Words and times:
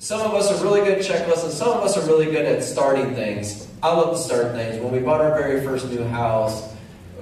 Some 0.00 0.20
of 0.20 0.32
us 0.32 0.48
are 0.52 0.62
really 0.62 0.82
good 0.82 0.98
at 0.98 1.04
checklists, 1.04 1.42
and 1.42 1.52
some 1.52 1.70
of 1.70 1.82
us 1.82 1.96
are 1.96 2.06
really 2.06 2.26
good 2.26 2.46
at 2.46 2.62
starting 2.62 3.16
things. 3.16 3.66
I 3.82 3.92
love 3.92 4.16
to 4.16 4.22
start 4.22 4.52
things. 4.52 4.80
When 4.80 4.92
we 4.92 5.00
bought 5.00 5.20
our 5.20 5.36
very 5.36 5.60
first 5.64 5.90
new 5.90 6.04
house, 6.04 6.72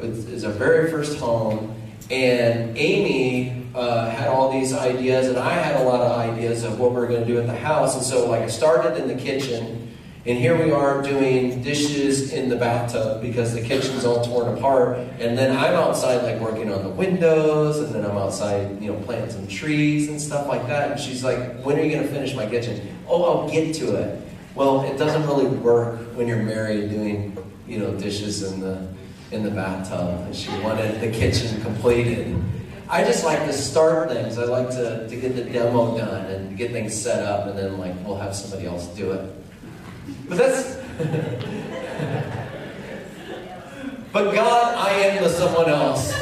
it's 0.03 0.45
our 0.45 0.53
very 0.53 0.91
first 0.91 1.19
home, 1.19 1.75
and 2.11 2.77
Amy 2.77 3.67
uh, 3.75 4.11
had 4.11 4.29
all 4.29 4.53
these 4.53 4.75
ideas, 4.75 5.27
and 5.29 5.39
I 5.39 5.55
had 5.55 5.81
a 5.81 5.85
lot 5.85 6.03
of 6.03 6.19
ideas 6.19 6.65
of 6.65 6.79
what 6.79 6.91
we 6.91 6.97
were 6.97 7.07
going 7.07 7.23
to 7.23 7.27
do 7.27 7.41
at 7.41 7.47
the 7.47 7.57
house. 7.57 7.95
And 7.95 8.05
so, 8.05 8.29
like, 8.29 8.43
I 8.43 8.49
started 8.49 9.01
in 9.01 9.09
the 9.09 9.15
kitchen, 9.15 9.86
and 10.27 10.37
here 10.37 10.61
we 10.61 10.73
are 10.73 11.03
doing 11.03 11.63
dishes 11.63 12.33
in 12.33 12.49
the 12.49 12.57
bathtub 12.57 13.23
because 13.23 13.55
the 13.55 13.61
kitchen's 13.61 14.05
all 14.05 14.25
torn 14.25 14.59
apart. 14.59 14.99
And 15.21 15.39
then 15.39 15.57
I'm 15.57 15.75
outside, 15.75 16.25
like, 16.25 16.41
working 16.41 16.73
on 16.73 16.83
the 16.83 16.89
windows, 16.89 17.79
and 17.79 17.95
then 17.95 18.05
I'm 18.05 18.17
outside, 18.17 18.83
you 18.83 18.93
know, 18.93 18.99
planting 19.03 19.31
some 19.31 19.47
trees 19.47 20.09
and 20.09 20.21
stuff 20.21 20.49
like 20.49 20.67
that. 20.67 20.91
And 20.91 21.01
she's 21.01 21.23
like, 21.23 21.63
When 21.63 21.79
are 21.79 21.83
you 21.83 21.93
going 21.93 22.03
to 22.03 22.13
finish 22.13 22.35
my 22.35 22.45
kitchen? 22.45 22.99
Oh, 23.07 23.23
I'll 23.23 23.49
get 23.49 23.73
to 23.77 23.95
it. 23.95 24.21
Well, 24.57 24.83
it 24.83 24.99
doesn't 24.99 25.23
really 25.29 25.47
work 25.47 26.01
when 26.17 26.27
you're 26.27 26.43
married 26.43 26.91
doing, 26.91 27.37
you 27.69 27.79
know, 27.79 27.95
dishes 27.95 28.43
in 28.43 28.59
the 28.59 28.85
in 29.31 29.45
the 29.45 29.51
bathtub. 29.51 30.27
And 30.27 30.35
she 30.35 30.51
wanted 30.59 31.01
the 31.01 31.11
kitchen 31.11 31.61
completed. 31.63 32.43
I 32.89 33.05
just 33.05 33.25
like 33.25 33.45
to 33.47 33.53
start 33.53 34.11
things. 34.11 34.39
I 34.39 34.45
like 34.45 34.71
to, 34.71 35.09
to 35.09 35.17
get 35.17 35.37
the 35.37 35.45
demo 35.45 35.97
done 35.97 36.27
and 36.27 36.57
get 36.57 36.73
things 36.73 37.01
set 37.01 37.23
up, 37.23 37.47
and 37.47 37.57
then 37.57 37.79
like 37.79 37.95
we'll 38.05 38.19
have 38.19 38.35
somebody 38.35 38.67
else 38.67 38.87
do 38.89 39.13
it. 39.13 39.46
But 40.29 40.39
that's. 40.39 40.77
but 44.13 44.35
God, 44.35 44.75
I 44.77 44.91
am 44.91 45.23
the 45.23 45.29
someone 45.29 45.69
else. 45.69 46.13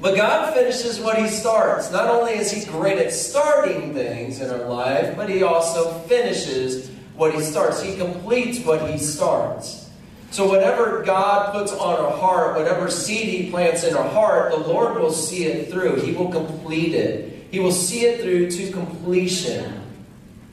but 0.00 0.16
God 0.16 0.54
finishes 0.54 1.00
what 1.00 1.18
He 1.18 1.28
starts. 1.28 1.90
Not 1.90 2.08
only 2.08 2.32
is 2.32 2.50
He 2.50 2.70
great 2.70 2.98
at 2.98 3.12
starting 3.12 3.94
things 3.94 4.40
in 4.40 4.50
our 4.50 4.68
life, 4.68 5.16
but 5.16 5.28
He 5.28 5.42
also 5.42 5.98
finishes 6.00 6.90
what 7.14 7.34
He 7.34 7.40
starts. 7.40 7.82
He 7.82 7.96
completes 7.96 8.64
what 8.64 8.90
He 8.90 8.98
starts. 8.98 9.88
So, 10.30 10.46
whatever 10.46 11.02
God 11.02 11.52
puts 11.52 11.72
on 11.72 11.98
our 11.98 12.12
heart, 12.16 12.56
whatever 12.56 12.88
seed 12.88 13.28
He 13.28 13.50
plants 13.50 13.82
in 13.82 13.96
our 13.96 14.08
heart, 14.08 14.52
the 14.52 14.58
Lord 14.58 14.98
will 14.98 15.12
see 15.12 15.44
it 15.46 15.70
through. 15.70 15.96
He 15.96 16.12
will 16.12 16.30
complete 16.30 16.94
it. 16.94 17.48
He 17.50 17.58
will 17.58 17.72
see 17.72 18.02
it 18.02 18.20
through 18.20 18.50
to 18.52 18.70
completion. 18.70 19.79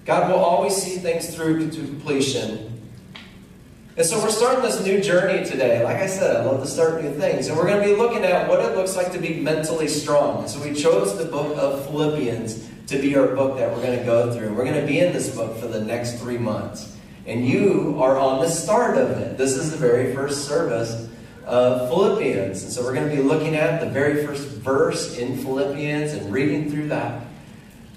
God 0.08 0.32
will 0.32 0.40
always 0.40 0.74
see 0.74 0.96
things 0.96 1.36
through 1.36 1.70
to 1.70 1.82
completion. 1.82 2.82
And 3.98 4.06
so 4.06 4.18
we're 4.24 4.30
starting 4.30 4.62
this 4.62 4.82
new 4.82 5.02
journey 5.02 5.44
today. 5.44 5.84
Like 5.84 5.98
I 5.98 6.08
said, 6.08 6.38
I 6.38 6.46
love 6.46 6.62
to 6.62 6.68
start 6.68 7.04
new 7.04 7.14
things. 7.14 7.48
And 7.48 7.58
we're 7.58 7.68
going 7.68 7.82
to 7.82 7.86
be 7.86 7.94
looking 7.94 8.24
at 8.24 8.48
what 8.48 8.62
it 8.62 8.74
looks 8.78 8.96
like 8.96 9.12
to 9.12 9.20
be 9.20 9.42
mentally 9.42 9.90
strong. 9.90 10.48
So 10.48 10.64
we 10.64 10.74
chose 10.74 11.18
the 11.18 11.26
book 11.26 11.58
of 11.58 11.86
Philippians 11.88 12.70
to 12.88 13.02
be 13.02 13.18
our 13.18 13.28
book 13.36 13.58
that 13.58 13.70
we're 13.70 13.82
going 13.82 14.00
to 14.00 14.06
go 14.06 14.34
through. 14.34 14.54
We're 14.54 14.64
going 14.64 14.80
to 14.80 14.88
be 14.88 15.00
in 15.00 15.12
this 15.12 15.36
book 15.36 15.58
for 15.58 15.68
the 15.68 15.82
next 15.82 16.22
three 16.22 16.38
months. 16.38 16.96
And 17.26 17.46
you 17.46 17.98
are 18.02 18.18
on 18.18 18.40
the 18.40 18.50
start 18.50 18.98
of 18.98 19.10
it. 19.10 19.38
This 19.38 19.58
is 19.58 19.72
the 19.72 19.78
very 19.78 20.16
first 20.16 20.48
service 20.48 21.10
of 21.46 21.90
Philippians. 21.90 22.64
And 22.64 22.72
so 22.72 22.82
we're 22.82 22.94
going 22.94 23.10
to 23.10 23.16
be 23.16 23.22
looking 23.22 23.58
at 23.58 23.82
the 23.82 23.90
very 23.90 24.26
first 24.26 24.48
verse 24.48 25.18
in 25.18 25.38
Philippians 25.38 26.14
and 26.14 26.32
reading 26.32 26.72
through 26.72 26.88
that. 26.90 27.26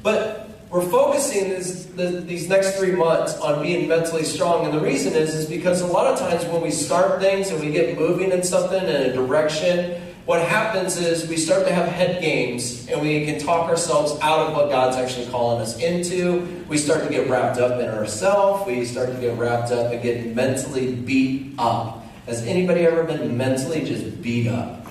But 0.02 0.39
we're 0.70 0.88
focusing 0.88 1.48
this, 1.48 1.86
the, 1.86 2.20
these 2.20 2.48
next 2.48 2.76
three 2.76 2.92
months 2.92 3.36
on 3.38 3.60
being 3.62 3.88
mentally 3.88 4.22
strong. 4.22 4.64
And 4.64 4.72
the 4.72 4.80
reason 4.80 5.14
is, 5.14 5.34
is 5.34 5.46
because 5.46 5.80
a 5.80 5.86
lot 5.86 6.06
of 6.06 6.18
times 6.18 6.44
when 6.44 6.62
we 6.62 6.70
start 6.70 7.20
things 7.20 7.50
and 7.50 7.60
we 7.60 7.72
get 7.72 7.98
moving 7.98 8.30
in 8.30 8.44
something 8.44 8.80
in 8.80 8.88
a 8.88 9.12
direction, 9.12 10.00
what 10.27 10.40
happens 10.46 10.96
is 10.96 11.28
we 11.28 11.36
start 11.36 11.66
to 11.66 11.74
have 11.74 11.88
head 11.88 12.20
games 12.22 12.86
and 12.88 13.02
we 13.02 13.24
can 13.27 13.40
talk 13.40 13.68
ourselves 13.68 14.16
out 14.22 14.46
of 14.46 14.54
what 14.54 14.68
God's 14.70 14.96
actually 14.96 15.27
calling 15.27 15.60
us 15.60 15.77
into. 15.80 16.64
We 16.68 16.78
start 16.78 17.02
to 17.02 17.08
get 17.08 17.28
wrapped 17.28 17.58
up 17.58 17.80
in 17.80 17.88
ourselves. 17.88 18.64
We 18.64 18.84
start 18.84 19.08
to 19.08 19.20
get 19.20 19.36
wrapped 19.36 19.72
up 19.72 19.92
and 19.92 20.00
get 20.00 20.36
mentally 20.36 20.94
beat 20.94 21.55
up. 21.58 22.05
Has 22.27 22.42
anybody 22.42 22.86
ever 22.86 23.02
been 23.02 23.36
mentally 23.36 23.84
just 23.84 24.22
beat 24.22 24.46
up? 24.46 24.86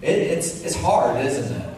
It, 0.00 0.08
it's, 0.08 0.64
it's 0.64 0.76
hard, 0.76 1.22
isn't 1.22 1.54
it? 1.54 1.77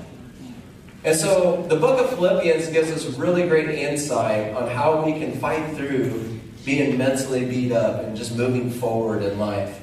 And 1.03 1.17
so 1.17 1.63
the 1.69 1.77
book 1.77 1.99
of 1.99 2.11
Philippians 2.11 2.69
gives 2.69 2.91
us 2.91 3.07
really 3.17 3.49
great 3.49 3.71
insight 3.71 4.55
on 4.55 4.69
how 4.69 5.03
we 5.03 5.13
can 5.13 5.33
fight 5.39 5.75
through 5.75 6.39
being 6.65 6.99
mentally 6.99 7.47
beat 7.47 7.73
up 7.73 8.03
and 8.03 8.15
just 8.15 8.37
moving 8.37 8.71
forward 8.71 9.23
in 9.23 9.39
life. 9.39 9.81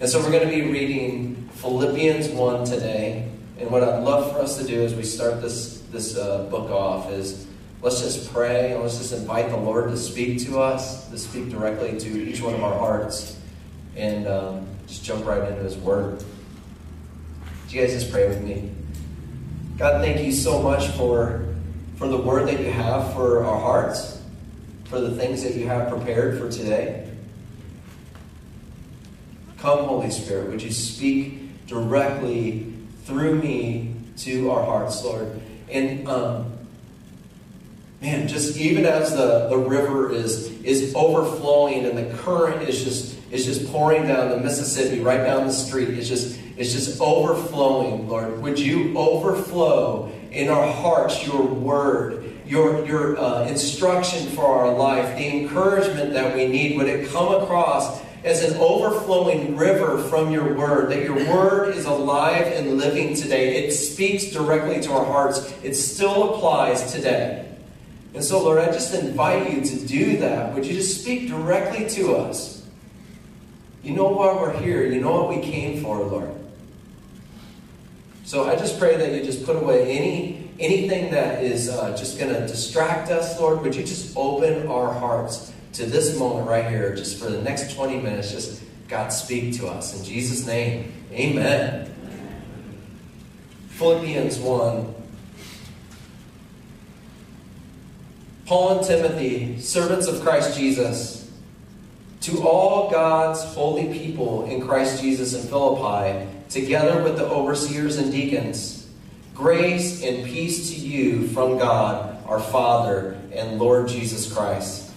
And 0.00 0.08
so 0.08 0.20
we're 0.20 0.30
going 0.30 0.48
to 0.48 0.54
be 0.54 0.62
reading 0.70 1.48
Philippians 1.54 2.28
1 2.28 2.64
today. 2.64 3.28
And 3.58 3.70
what 3.70 3.82
I'd 3.82 4.04
love 4.04 4.32
for 4.32 4.38
us 4.38 4.56
to 4.58 4.64
do 4.64 4.82
as 4.82 4.94
we 4.94 5.02
start 5.02 5.42
this, 5.42 5.80
this 5.90 6.16
uh, 6.16 6.44
book 6.44 6.70
off 6.70 7.10
is 7.10 7.46
let's 7.82 8.00
just 8.00 8.32
pray 8.32 8.72
and 8.72 8.82
let's 8.82 8.98
just 8.98 9.12
invite 9.12 9.50
the 9.50 9.56
Lord 9.56 9.90
to 9.90 9.96
speak 9.96 10.44
to 10.46 10.60
us, 10.60 11.08
to 11.10 11.18
speak 11.18 11.50
directly 11.50 11.98
to 11.98 12.08
each 12.08 12.40
one 12.40 12.54
of 12.54 12.62
our 12.62 12.78
hearts, 12.78 13.36
and 13.96 14.28
um, 14.28 14.66
just 14.86 15.04
jump 15.04 15.26
right 15.26 15.42
into 15.42 15.62
His 15.62 15.76
Word. 15.76 16.22
Do 17.68 17.76
you 17.76 17.82
guys 17.82 17.92
just 17.92 18.12
pray 18.12 18.28
with 18.28 18.42
me? 18.42 18.70
God, 19.78 20.02
thank 20.02 20.24
you 20.24 20.32
so 20.32 20.60
much 20.62 20.88
for, 20.88 21.46
for 21.96 22.06
the 22.06 22.18
word 22.18 22.48
that 22.48 22.60
you 22.60 22.70
have 22.70 23.12
for 23.14 23.44
our 23.44 23.58
hearts, 23.58 24.22
for 24.84 25.00
the 25.00 25.12
things 25.12 25.42
that 25.42 25.54
you 25.54 25.66
have 25.66 25.88
prepared 25.88 26.38
for 26.38 26.50
today. 26.50 27.10
Come, 29.58 29.84
Holy 29.84 30.10
Spirit, 30.10 30.50
would 30.50 30.62
you 30.62 30.72
speak 30.72 31.66
directly 31.66 32.74
through 33.04 33.36
me 33.36 33.94
to 34.18 34.50
our 34.50 34.64
hearts, 34.64 35.02
Lord? 35.04 35.40
And 35.70 36.06
um, 36.06 36.52
man, 38.02 38.28
just 38.28 38.58
even 38.58 38.84
as 38.84 39.14
the, 39.14 39.48
the 39.48 39.56
river 39.56 40.12
is 40.12 40.50
is 40.62 40.94
overflowing 40.94 41.86
and 41.86 41.96
the 41.96 42.14
current 42.18 42.68
is 42.68 42.84
just 42.84 43.16
is 43.30 43.46
just 43.46 43.70
pouring 43.72 44.06
down 44.06 44.28
the 44.30 44.36
Mississippi 44.36 45.00
right 45.00 45.24
down 45.24 45.46
the 45.46 45.52
street. 45.52 45.90
It's 45.90 46.08
just 46.08 46.38
it's 46.62 46.74
just 46.74 47.00
overflowing, 47.00 48.08
Lord. 48.08 48.40
Would 48.40 48.56
you 48.56 48.96
overflow 48.96 50.12
in 50.30 50.48
our 50.48 50.72
hearts 50.72 51.26
your 51.26 51.42
word, 51.44 52.32
your, 52.46 52.86
your 52.86 53.18
uh, 53.18 53.48
instruction 53.48 54.28
for 54.28 54.46
our 54.46 54.72
life, 54.72 55.16
the 55.16 55.26
encouragement 55.26 56.12
that 56.12 56.36
we 56.36 56.46
need? 56.46 56.76
Would 56.76 56.86
it 56.86 57.08
come 57.08 57.34
across 57.42 58.00
as 58.22 58.44
an 58.44 58.56
overflowing 58.58 59.56
river 59.56 59.98
from 60.04 60.30
your 60.30 60.54
word, 60.54 60.92
that 60.92 61.02
your 61.02 61.16
word 61.34 61.74
is 61.74 61.84
alive 61.84 62.46
and 62.46 62.78
living 62.78 63.16
today? 63.16 63.64
It 63.64 63.72
speaks 63.72 64.26
directly 64.26 64.80
to 64.82 64.92
our 64.92 65.04
hearts, 65.04 65.52
it 65.64 65.74
still 65.74 66.32
applies 66.34 66.92
today. 66.92 67.48
And 68.14 68.22
so, 68.22 68.40
Lord, 68.40 68.60
I 68.60 68.66
just 68.66 68.94
invite 68.94 69.52
you 69.52 69.62
to 69.62 69.84
do 69.84 70.18
that. 70.18 70.54
Would 70.54 70.64
you 70.64 70.74
just 70.74 71.00
speak 71.02 71.28
directly 71.28 71.88
to 71.88 72.14
us? 72.14 72.64
You 73.82 73.96
know 73.96 74.10
why 74.10 74.32
we're 74.34 74.56
here. 74.60 74.86
You 74.86 75.00
know 75.00 75.10
what 75.10 75.28
we 75.28 75.42
came 75.42 75.82
for, 75.82 75.98
Lord. 75.98 76.41
So 78.32 78.48
I 78.48 78.56
just 78.56 78.78
pray 78.78 78.96
that 78.96 79.12
you 79.12 79.22
just 79.22 79.44
put 79.44 79.56
away 79.56 79.94
any 79.94 80.48
anything 80.58 81.10
that 81.10 81.44
is 81.44 81.68
uh, 81.68 81.94
just 81.94 82.18
going 82.18 82.32
to 82.32 82.40
distract 82.46 83.10
us, 83.10 83.38
Lord. 83.38 83.60
Would 83.60 83.76
you 83.76 83.82
just 83.82 84.16
open 84.16 84.68
our 84.68 84.90
hearts 84.90 85.52
to 85.74 85.84
this 85.84 86.18
moment 86.18 86.48
right 86.48 86.66
here, 86.66 86.96
just 86.96 87.22
for 87.22 87.28
the 87.28 87.42
next 87.42 87.74
20 87.74 88.00
minutes? 88.00 88.30
Just 88.30 88.62
God 88.88 89.08
speak 89.08 89.54
to 89.58 89.66
us 89.66 89.98
in 89.98 90.02
Jesus' 90.06 90.46
name. 90.46 90.94
Amen. 91.12 91.94
Philippians 93.68 94.38
1. 94.38 94.94
Paul 98.46 98.78
and 98.78 98.86
Timothy, 98.86 99.60
servants 99.60 100.06
of 100.06 100.22
Christ 100.22 100.56
Jesus, 100.56 101.21
to 102.22 102.42
all 102.42 102.90
God's 102.90 103.42
holy 103.42 103.92
people 103.92 104.44
in 104.46 104.66
Christ 104.66 105.02
Jesus 105.02 105.34
in 105.34 105.42
Philippi 105.48 106.28
together 106.48 107.02
with 107.02 107.16
the 107.16 107.26
overseers 107.26 107.98
and 107.98 108.12
deacons. 108.12 108.88
Grace 109.34 110.04
and 110.04 110.24
peace 110.24 110.70
to 110.70 110.76
you 110.76 111.26
from 111.28 111.58
God, 111.58 112.24
our 112.26 112.38
Father, 112.38 113.18
and 113.32 113.58
Lord 113.58 113.88
Jesus 113.88 114.32
Christ. 114.32 114.90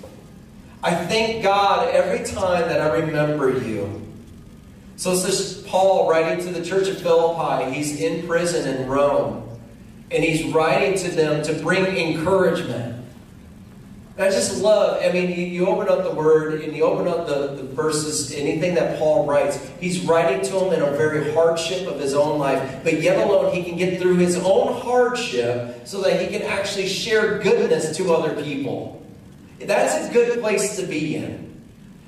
I 0.84 0.94
thank 0.94 1.42
God 1.42 1.90
every 1.90 2.24
time 2.26 2.68
that 2.70 2.80
I 2.80 3.00
remember 3.00 3.58
you. 3.58 4.02
So 4.98 5.16
this 5.16 5.40
is 5.40 5.64
Paul 5.64 6.10
writing 6.10 6.46
to 6.46 6.54
the 6.54 6.64
church 6.64 6.88
of 6.88 7.02
Philippi. 7.02 7.72
He's 7.72 8.00
in 8.00 8.28
prison 8.28 8.68
in 8.68 8.88
Rome. 8.88 9.50
And 10.12 10.24
he's 10.24 10.54
writing 10.54 10.98
to 11.00 11.10
them 11.10 11.44
to 11.44 11.54
bring 11.54 11.86
encouragement. 11.86 13.05
I 14.18 14.30
just 14.30 14.62
love, 14.62 15.04
I 15.04 15.12
mean, 15.12 15.30
you, 15.30 15.46
you, 15.46 15.68
open 15.68 15.90
up 15.90 16.06
the 16.06 16.16
word 16.16 16.62
and 16.62 16.74
you 16.74 16.86
open 16.86 17.06
up 17.06 17.28
the, 17.28 17.48
the 17.48 17.64
verses, 17.64 18.32
anything 18.32 18.74
that 18.76 18.98
Paul 18.98 19.26
writes, 19.26 19.60
he's 19.82 20.00
writing 20.06 20.42
to 20.42 20.54
them 20.54 20.72
in 20.72 20.82
a 20.82 20.92
very 20.92 21.34
hardship 21.34 21.86
of 21.90 22.00
his 22.00 22.14
own 22.14 22.40
life, 22.40 22.82
but 22.82 23.02
yet 23.02 23.18
alone 23.18 23.54
he 23.54 23.62
can 23.62 23.76
get 23.76 24.00
through 24.00 24.16
his 24.16 24.38
own 24.38 24.82
hardship 24.82 25.86
so 25.86 26.02
that 26.02 26.22
he 26.22 26.28
can 26.28 26.44
actually 26.44 26.88
share 26.88 27.40
goodness 27.40 27.98
to 27.98 28.14
other 28.14 28.42
people. 28.42 29.06
That's 29.60 30.10
a 30.10 30.14
good 30.14 30.40
place 30.40 30.78
to 30.78 30.88
be 30.88 31.18
in. 31.18 31.62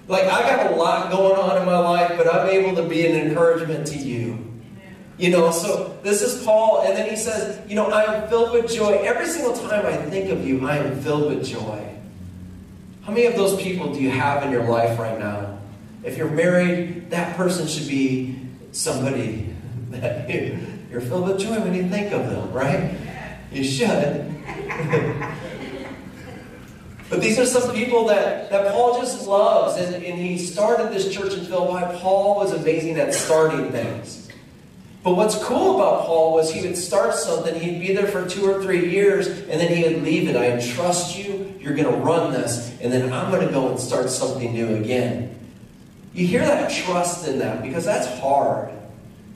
Like, 0.08 0.24
I 0.24 0.44
got 0.44 0.72
a 0.72 0.76
lot 0.78 1.12
going 1.12 1.38
on 1.38 1.58
in 1.58 1.66
my 1.66 1.78
life, 1.78 2.14
but 2.16 2.34
I'm 2.34 2.48
able 2.48 2.74
to 2.82 2.88
be 2.88 3.06
an 3.06 3.28
encouragement 3.28 3.86
to 3.88 3.98
you. 3.98 4.46
You 5.18 5.32
know, 5.32 5.52
so 5.52 5.98
this 6.04 6.22
is 6.22 6.42
Paul, 6.46 6.84
and 6.84 6.96
then 6.96 7.10
he 7.10 7.18
says, 7.18 7.60
You 7.68 7.76
know, 7.76 7.88
I 7.88 8.04
am 8.04 8.30
filled 8.30 8.54
with 8.54 8.72
joy. 8.72 8.94
Every 9.04 9.28
single 9.28 9.54
time 9.54 9.86
I 9.86 9.98
think 9.98 10.30
of 10.30 10.48
you, 10.48 10.66
I 10.66 10.78
am 10.78 11.02
filled 11.02 11.36
with 11.36 11.46
joy. 11.46 11.97
How 13.08 13.14
many 13.14 13.26
of 13.26 13.36
those 13.38 13.56
people 13.62 13.94
do 13.94 14.02
you 14.02 14.10
have 14.10 14.44
in 14.44 14.52
your 14.52 14.66
life 14.66 15.00
right 15.00 15.18
now? 15.18 15.60
If 16.04 16.18
you're 16.18 16.30
married, 16.30 17.10
that 17.10 17.38
person 17.38 17.66
should 17.66 17.88
be 17.88 18.38
somebody 18.74 19.56
that 19.92 20.30
you're 20.92 21.00
filled 21.00 21.30
with 21.30 21.40
joy 21.40 21.58
when 21.62 21.74
you 21.74 21.88
think 21.88 22.12
of 22.12 22.30
them, 22.30 22.52
right? 22.52 22.98
You 23.50 23.64
should. 23.64 23.88
but 27.10 27.22
these 27.22 27.40
are 27.40 27.46
some 27.46 27.74
people 27.74 28.08
that, 28.08 28.50
that 28.50 28.74
Paul 28.74 29.00
just 29.00 29.26
loves, 29.26 29.78
and, 29.78 29.96
and 29.96 30.20
he 30.20 30.38
started 30.38 30.92
this 30.92 31.10
church 31.10 31.34
in 31.34 31.46
Philippi. 31.46 31.98
Paul 32.00 32.36
was 32.36 32.52
amazing 32.52 33.00
at 33.00 33.14
starting 33.14 33.72
things. 33.72 34.28
But 35.02 35.16
what's 35.16 35.42
cool 35.42 35.76
about 35.76 36.06
Paul 36.06 36.34
was 36.34 36.54
he 36.54 36.68
would 36.68 36.76
start 36.76 37.14
something, 37.14 37.58
he'd 37.58 37.80
be 37.80 37.94
there 37.94 38.08
for 38.08 38.28
two 38.28 38.52
or 38.52 38.62
three 38.62 38.90
years, 38.90 39.28
and 39.28 39.62
then 39.62 39.74
he 39.74 39.84
would 39.84 40.04
leave 40.04 40.28
it. 40.28 40.36
I 40.36 40.50
entrust 40.50 41.18
you, 41.18 41.27
you're 41.68 41.76
going 41.76 41.94
to 41.94 42.02
run 42.02 42.32
this, 42.32 42.72
and 42.80 42.94
then 42.94 43.12
I'm 43.12 43.30
going 43.30 43.46
to 43.46 43.54
go 43.54 43.68
and 43.70 43.78
start 43.78 44.10
something 44.10 44.54
new 44.54 44.76
again. 44.76 45.38
You 46.14 46.26
hear 46.26 46.46
that 46.46 46.72
trust 46.72 47.28
in 47.28 47.40
that 47.40 47.62
because 47.62 47.84
that's 47.84 48.08
hard. 48.22 48.70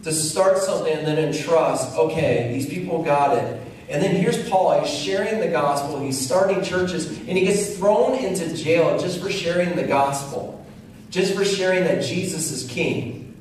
To 0.03 0.13
start 0.13 0.57
something 0.57 0.93
and 0.93 1.05
then 1.05 1.19
entrust, 1.19 1.95
okay, 1.97 2.53
these 2.53 2.67
people 2.67 3.03
got 3.03 3.37
it. 3.37 3.61
And 3.89 4.01
then 4.01 4.15
here's 4.15 4.49
Paul, 4.49 4.79
he's 4.79 4.89
sharing 4.89 5.41
the 5.41 5.49
gospel, 5.49 5.99
he's 5.99 6.17
starting 6.17 6.63
churches, 6.63 7.05
and 7.05 7.37
he 7.37 7.41
gets 7.41 7.77
thrown 7.77 8.17
into 8.17 8.55
jail 8.55 8.97
just 8.97 9.21
for 9.21 9.29
sharing 9.29 9.75
the 9.75 9.83
gospel, 9.83 10.65
just 11.09 11.35
for 11.35 11.43
sharing 11.43 11.83
that 11.83 12.01
Jesus 12.01 12.49
is 12.51 12.71
king. 12.71 13.35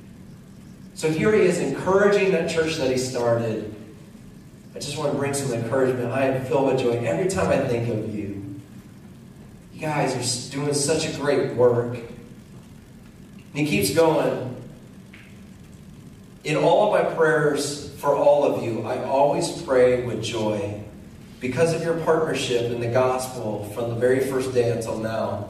So 0.95 1.09
here 1.09 1.33
he 1.33 1.43
is 1.43 1.61
encouraging 1.61 2.33
that 2.33 2.51
church 2.51 2.77
that 2.77 2.91
he 2.91 2.99
started. 2.99 3.73
I 4.75 4.81
just 4.81 4.99
want 4.99 5.13
to 5.13 5.19
bring 5.19 5.33
some 5.33 5.53
encouragement. 5.53 6.11
I 6.11 6.25
am 6.25 6.45
filled 6.45 6.73
with 6.73 6.81
joy 6.81 6.99
every 7.07 7.31
time 7.31 7.49
I 7.49 7.67
think 7.69 7.89
of 7.89 8.13
you. 8.13 8.40
You 9.81 9.87
guys 9.87 10.15
are 10.15 10.53
doing 10.53 10.75
such 10.75 11.09
a 11.09 11.17
great 11.19 11.55
work. 11.55 11.95
And 11.95 12.07
he 13.55 13.65
keeps 13.67 13.95
going. 13.95 14.55
In 16.45 16.57
all 16.57 16.95
of 16.95 17.03
my 17.03 17.15
prayers 17.15 17.91
for 17.95 18.15
all 18.15 18.45
of 18.45 18.63
you, 18.63 18.83
I 18.83 19.03
always 19.05 19.63
pray 19.63 20.05
with 20.05 20.23
joy 20.23 20.85
because 21.41 21.73
of 21.73 21.83
your 21.83 21.99
partnership 22.01 22.71
in 22.71 22.83
the 22.83 22.89
gospel 22.89 23.65
from 23.75 23.89
the 23.89 23.97
very 23.97 24.21
first 24.21 24.53
day 24.53 24.71
until 24.71 24.99
now 24.99 25.49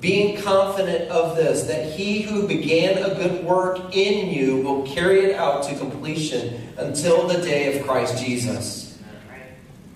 being 0.00 0.40
confident 0.40 1.10
of 1.10 1.36
this, 1.36 1.64
that 1.64 1.92
he 1.92 2.22
who 2.22 2.46
began 2.46 2.98
a 2.98 3.14
good 3.14 3.44
work 3.44 3.96
in 3.96 4.30
you 4.30 4.58
will 4.58 4.86
carry 4.86 5.24
it 5.24 5.34
out 5.34 5.64
to 5.64 5.76
completion 5.76 6.72
until 6.76 7.26
the 7.26 7.38
day 7.38 7.76
of 7.78 7.86
Christ 7.86 8.22
Jesus. 8.24 8.87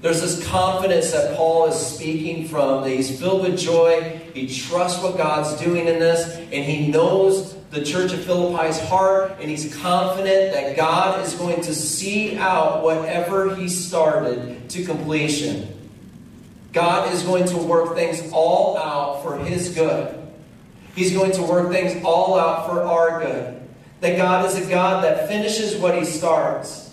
There's 0.02 0.20
this 0.20 0.46
confidence 0.46 1.12
that 1.12 1.36
Paul 1.36 1.68
is 1.68 1.76
speaking 1.76 2.46
from, 2.48 2.82
that 2.82 2.90
he's 2.90 3.18
filled 3.18 3.42
with 3.42 3.58
joy, 3.58 4.20
he 4.34 4.46
trusts 4.52 5.02
what 5.02 5.16
God's 5.16 5.58
doing 5.60 5.86
in 5.86 5.98
this, 5.98 6.36
and 6.36 6.64
he 6.64 6.88
knows 6.88 7.56
the 7.70 7.82
church 7.82 8.12
of 8.12 8.20
Philippi's 8.20 8.78
heart, 8.80 9.36
and 9.40 9.48
he's 9.48 9.74
confident 9.76 10.52
that 10.52 10.76
God 10.76 11.24
is 11.24 11.32
going 11.34 11.62
to 11.62 11.74
see 11.74 12.36
out 12.36 12.82
whatever 12.82 13.54
he 13.54 13.68
started 13.68 14.68
to 14.68 14.84
completion. 14.84 15.78
God 16.72 17.12
is 17.12 17.22
going 17.22 17.44
to 17.46 17.56
work 17.58 17.94
things 17.94 18.32
all 18.32 18.78
out 18.78 19.22
for 19.22 19.36
His 19.38 19.74
good. 19.74 20.18
He's 20.94 21.12
going 21.12 21.32
to 21.32 21.42
work 21.42 21.70
things 21.70 22.02
all 22.04 22.38
out 22.38 22.68
for 22.68 22.82
our 22.82 23.20
good. 23.20 23.60
That 24.00 24.16
God 24.16 24.46
is 24.46 24.56
a 24.56 24.68
God 24.68 25.04
that 25.04 25.28
finishes 25.28 25.76
what 25.76 25.96
He 25.96 26.04
starts. 26.04 26.91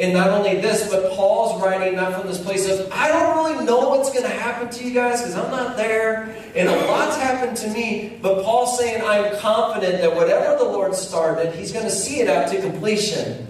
And 0.00 0.14
not 0.14 0.30
only 0.30 0.60
this, 0.62 0.88
but 0.90 1.12
Paul's 1.12 1.62
writing 1.62 1.94
not 1.94 2.18
from 2.18 2.26
this 2.26 2.42
place 2.42 2.66
of, 2.70 2.90
I 2.90 3.08
don't 3.08 3.36
really 3.36 3.66
know 3.66 3.90
what's 3.90 4.10
going 4.10 4.22
to 4.22 4.30
happen 4.30 4.70
to 4.70 4.84
you 4.84 4.94
guys 4.94 5.20
because 5.20 5.36
I'm 5.36 5.50
not 5.50 5.76
there. 5.76 6.34
And 6.56 6.68
a 6.70 6.76
lot's 6.86 7.18
happened 7.18 7.56
to 7.58 7.68
me. 7.68 8.18
But 8.22 8.42
Paul's 8.42 8.78
saying, 8.78 9.02
I'm 9.04 9.36
confident 9.40 10.00
that 10.00 10.16
whatever 10.16 10.56
the 10.56 10.64
Lord 10.64 10.94
started, 10.94 11.54
He's 11.54 11.70
going 11.70 11.84
to 11.84 11.90
see 11.90 12.20
it 12.20 12.28
out 12.28 12.50
to 12.50 12.60
completion. 12.62 13.46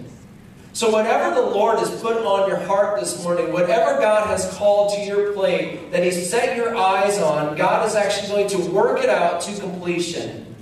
So, 0.73 0.89
whatever 0.89 1.35
the 1.35 1.47
Lord 1.47 1.79
has 1.79 2.01
put 2.01 2.17
on 2.17 2.47
your 2.47 2.59
heart 2.59 2.99
this 2.99 3.21
morning, 3.23 3.51
whatever 3.51 3.99
God 3.99 4.27
has 4.27 4.53
called 4.57 4.93
to 4.95 5.01
your 5.01 5.33
plate, 5.33 5.91
that 5.91 6.03
He's 6.03 6.29
set 6.29 6.55
your 6.55 6.75
eyes 6.75 7.17
on, 7.19 7.57
God 7.57 7.87
is 7.87 7.95
actually 7.95 8.29
going 8.29 8.49
to 8.49 8.71
work 8.71 9.01
it 9.03 9.09
out 9.09 9.41
to 9.41 9.59
completion. 9.59 10.55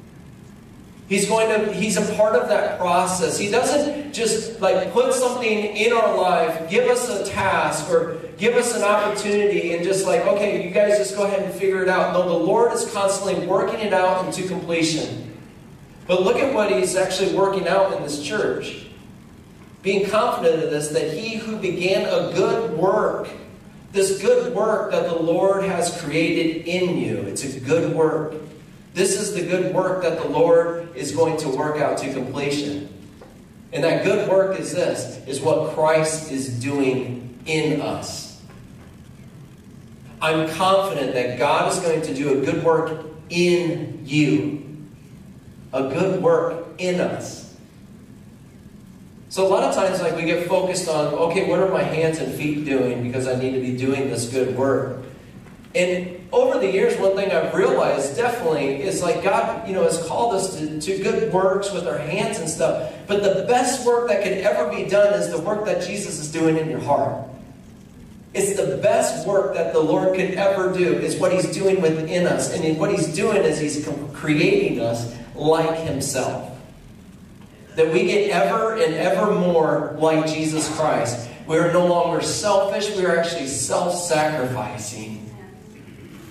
He's 1.10 1.28
going 1.28 1.50
to, 1.50 1.74
He's 1.74 1.98
a 1.98 2.16
part 2.16 2.36
of 2.36 2.48
that 2.50 2.80
process. 2.80 3.38
He 3.38 3.50
doesn't 3.50 4.14
just 4.14 4.62
like 4.62 4.94
put 4.94 5.14
something 5.14 5.48
in 5.48 5.92
our 5.92 6.16
life, 6.16 6.70
give 6.70 6.88
us 6.90 7.10
a 7.10 7.26
task, 7.26 7.90
or 7.90 8.16
give 8.38 8.56
us 8.56 8.76
an 8.76 8.84
opportunity, 8.84 9.74
and 9.74 9.84
just 9.84 10.06
like, 10.06 10.22
okay, 10.22 10.66
you 10.66 10.72
guys 10.72 10.98
just 10.98 11.18
go 11.18 11.26
ahead 11.26 11.42
and 11.42 11.54
figure 11.54 11.84
it 11.84 11.90
out. 11.90 12.14
No, 12.14 12.30
the 12.30 12.46
Lord 12.46 12.72
is 12.72 12.90
constantly 12.94 13.46
working 13.48 13.80
it 13.80 13.92
out 13.92 14.26
into 14.26 14.48
completion. 14.48 15.38
But 16.08 16.22
look 16.22 16.38
at 16.38 16.54
what 16.54 16.72
He's 16.72 16.96
actually 16.96 17.36
working 17.36 17.68
out 17.68 17.92
in 17.94 18.04
this 18.04 18.24
church 18.24 18.86
being 19.82 20.10
confident 20.10 20.64
of 20.64 20.70
this, 20.70 20.90
that 20.90 21.14
he 21.14 21.38
who 21.38 21.58
began 21.58 22.06
a 22.06 22.34
good 22.34 22.78
work, 22.78 23.30
this 23.92 24.22
good 24.22 24.54
work 24.54 24.92
that 24.92 25.06
the 25.06 25.16
Lord 25.16 25.64
has 25.64 26.02
created 26.02 26.68
in 26.68 26.98
you, 26.98 27.18
it's 27.20 27.44
a 27.44 27.60
good 27.60 27.96
work. 27.96 28.34
This 29.00 29.18
is 29.18 29.34
the 29.34 29.42
good 29.42 29.74
work 29.74 30.04
that 30.04 30.22
the 30.22 30.28
Lord 30.28 30.94
is 30.94 31.14
going 31.14 31.38
to 31.38 31.48
work 31.48 31.78
out 31.78 32.00
to 32.00 32.12
completion. 32.12 32.94
And 33.72 33.82
that 33.86 34.04
good 34.04 34.30
work 34.30 34.60
is 34.60 34.74
this, 34.74 35.26
is 35.26 35.40
what 35.40 35.74
Christ 35.74 36.34
is 36.34 36.50
doing 36.60 37.40
in 37.46 37.80
us. 37.80 38.42
I'm 40.22 40.50
confident 40.50 41.14
that 41.14 41.40
God 41.40 41.72
is 41.72 41.80
going 41.80 42.02
to 42.02 42.14
do 42.14 42.42
a 42.42 42.46
good 42.46 42.62
work 42.62 43.06
in 43.30 44.02
you. 44.04 44.66
A 45.72 45.84
good 45.84 46.22
work 46.22 46.68
in 46.78 47.00
us. 47.00 47.56
So 49.30 49.48
a 49.48 49.50
lot 49.50 49.64
of 49.64 49.74
times, 49.74 50.02
like 50.02 50.18
we 50.18 50.24
get 50.24 50.46
focused 50.50 50.90
on, 50.90 51.14
okay, 51.14 51.50
what 51.50 51.60
are 51.60 51.70
my 51.70 51.84
hands 51.84 52.20
and 52.20 52.34
feet 52.34 52.66
doing 52.66 53.02
because 53.02 53.30
I 53.30 53.36
need 53.40 53.52
to 53.52 53.62
be 53.62 53.78
doing 53.78 54.10
this 54.10 54.30
good 54.30 54.58
work. 54.58 55.06
And 55.74 56.19
over 56.32 56.60
the 56.60 56.72
years, 56.72 56.98
one 57.00 57.16
thing 57.16 57.32
I've 57.32 57.54
realized 57.54 58.16
definitely 58.16 58.84
is 58.84 59.02
like 59.02 59.24
God, 59.24 59.68
you 59.68 59.74
know, 59.74 59.84
has 59.84 60.06
called 60.08 60.36
us 60.36 60.58
to, 60.58 60.80
to 60.80 61.04
good 61.04 61.34
works 61.34 61.72
with 61.72 61.88
our 61.88 61.98
hands 61.98 62.40
and 62.40 62.48
stuff. 62.48 62.94
But 63.08 63.24
the 63.24 63.46
best 63.46 63.86
work 63.86 64.08
that 64.10 64.24
could 64.24 64.34
ever 64.34 64.70
be 64.70 64.88
done 64.88 65.14
is 65.14 65.32
the 65.32 65.40
work 65.40 65.66
that 65.66 65.86
Jesus 65.86 66.20
is 66.20 66.32
doing 66.32 66.58
in 66.58 66.70
your 66.70 66.82
heart. 66.82 67.26
It's 68.36 68.56
the 68.56 68.78
best 68.78 69.28
work 69.28 69.56
that 69.56 69.74
the 69.74 69.80
Lord 69.80 70.16
could 70.16 70.36
ever 70.36 70.72
do, 70.72 70.94
is 70.94 71.18
what 71.18 71.34
He's 71.34 71.52
doing 71.52 71.82
within 71.82 72.28
us. 72.28 72.54
And 72.54 72.78
what 72.78 72.92
He's 72.92 73.08
doing 73.08 73.38
is 73.38 73.60
He's 73.60 73.88
creating 74.14 74.82
us 74.82 75.16
like 75.34 75.80
Himself 75.80 76.50
that 77.76 77.94
we 77.94 78.04
get 78.04 78.30
ever 78.32 78.76
and 78.76 78.94
ever 78.96 79.34
more 79.34 79.96
like 80.00 80.28
Jesus 80.28 80.70
Christ. 80.76 81.30
We 81.48 81.58
are 81.58 81.72
no 81.72 81.88
longer 81.88 82.22
selfish, 82.22 82.96
we 82.96 83.06
are 83.06 83.18
actually 83.18 83.48
self 83.48 83.96
sacrificing. 83.96 85.29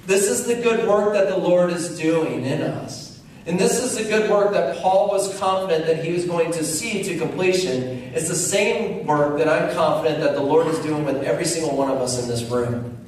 This 0.08 0.30
is 0.30 0.46
the 0.46 0.54
good 0.54 0.88
work 0.88 1.12
that 1.12 1.28
the 1.28 1.36
Lord 1.36 1.70
is 1.70 1.98
doing 1.98 2.46
in 2.46 2.62
us. 2.62 3.20
And 3.44 3.60
this 3.60 3.84
is 3.84 3.94
the 3.94 4.04
good 4.04 4.30
work 4.30 4.52
that 4.52 4.78
Paul 4.78 5.08
was 5.08 5.38
confident 5.38 5.84
that 5.84 6.02
he 6.02 6.14
was 6.14 6.24
going 6.24 6.50
to 6.52 6.64
see 6.64 7.02
to 7.02 7.18
completion. 7.18 7.82
It's 8.14 8.26
the 8.26 8.34
same 8.34 9.04
work 9.04 9.36
that 9.36 9.48
I'm 9.50 9.74
confident 9.74 10.20
that 10.20 10.34
the 10.34 10.40
Lord 10.40 10.66
is 10.68 10.78
doing 10.78 11.04
with 11.04 11.22
every 11.24 11.44
single 11.44 11.76
one 11.76 11.90
of 11.90 11.98
us 11.98 12.22
in 12.22 12.26
this 12.26 12.42
room. 12.44 13.06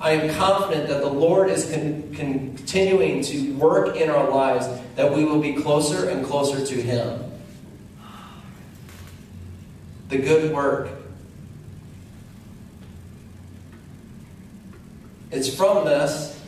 I 0.00 0.12
am 0.12 0.34
confident 0.34 0.88
that 0.88 1.02
the 1.02 1.10
Lord 1.10 1.50
is 1.50 1.70
con- 1.70 2.10
continuing 2.14 3.20
to 3.24 3.52
work 3.56 3.96
in 3.96 4.08
our 4.08 4.30
lives 4.30 4.66
that 4.96 5.12
we 5.12 5.26
will 5.26 5.42
be 5.42 5.52
closer 5.52 6.08
and 6.08 6.24
closer 6.24 6.64
to 6.64 6.74
Him 6.80 7.30
the 10.08 10.16
good 10.16 10.54
work. 10.54 10.99
It's 15.30 15.54
from 15.54 15.84
this 15.84 16.40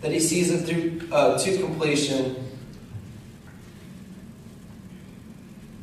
that 0.00 0.10
he 0.10 0.18
sees 0.18 0.50
it 0.50 0.66
through 0.66 1.08
uh, 1.12 1.38
to 1.38 1.58
completion. 1.58 2.36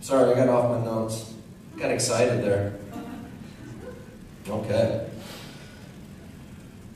Sorry, 0.01 0.31
I 0.31 0.35
got 0.35 0.49
off 0.49 0.79
my 0.79 0.85
notes. 0.85 1.33
Got 1.77 1.91
excited 1.91 2.43
there. 2.43 2.73
Okay. 4.49 5.07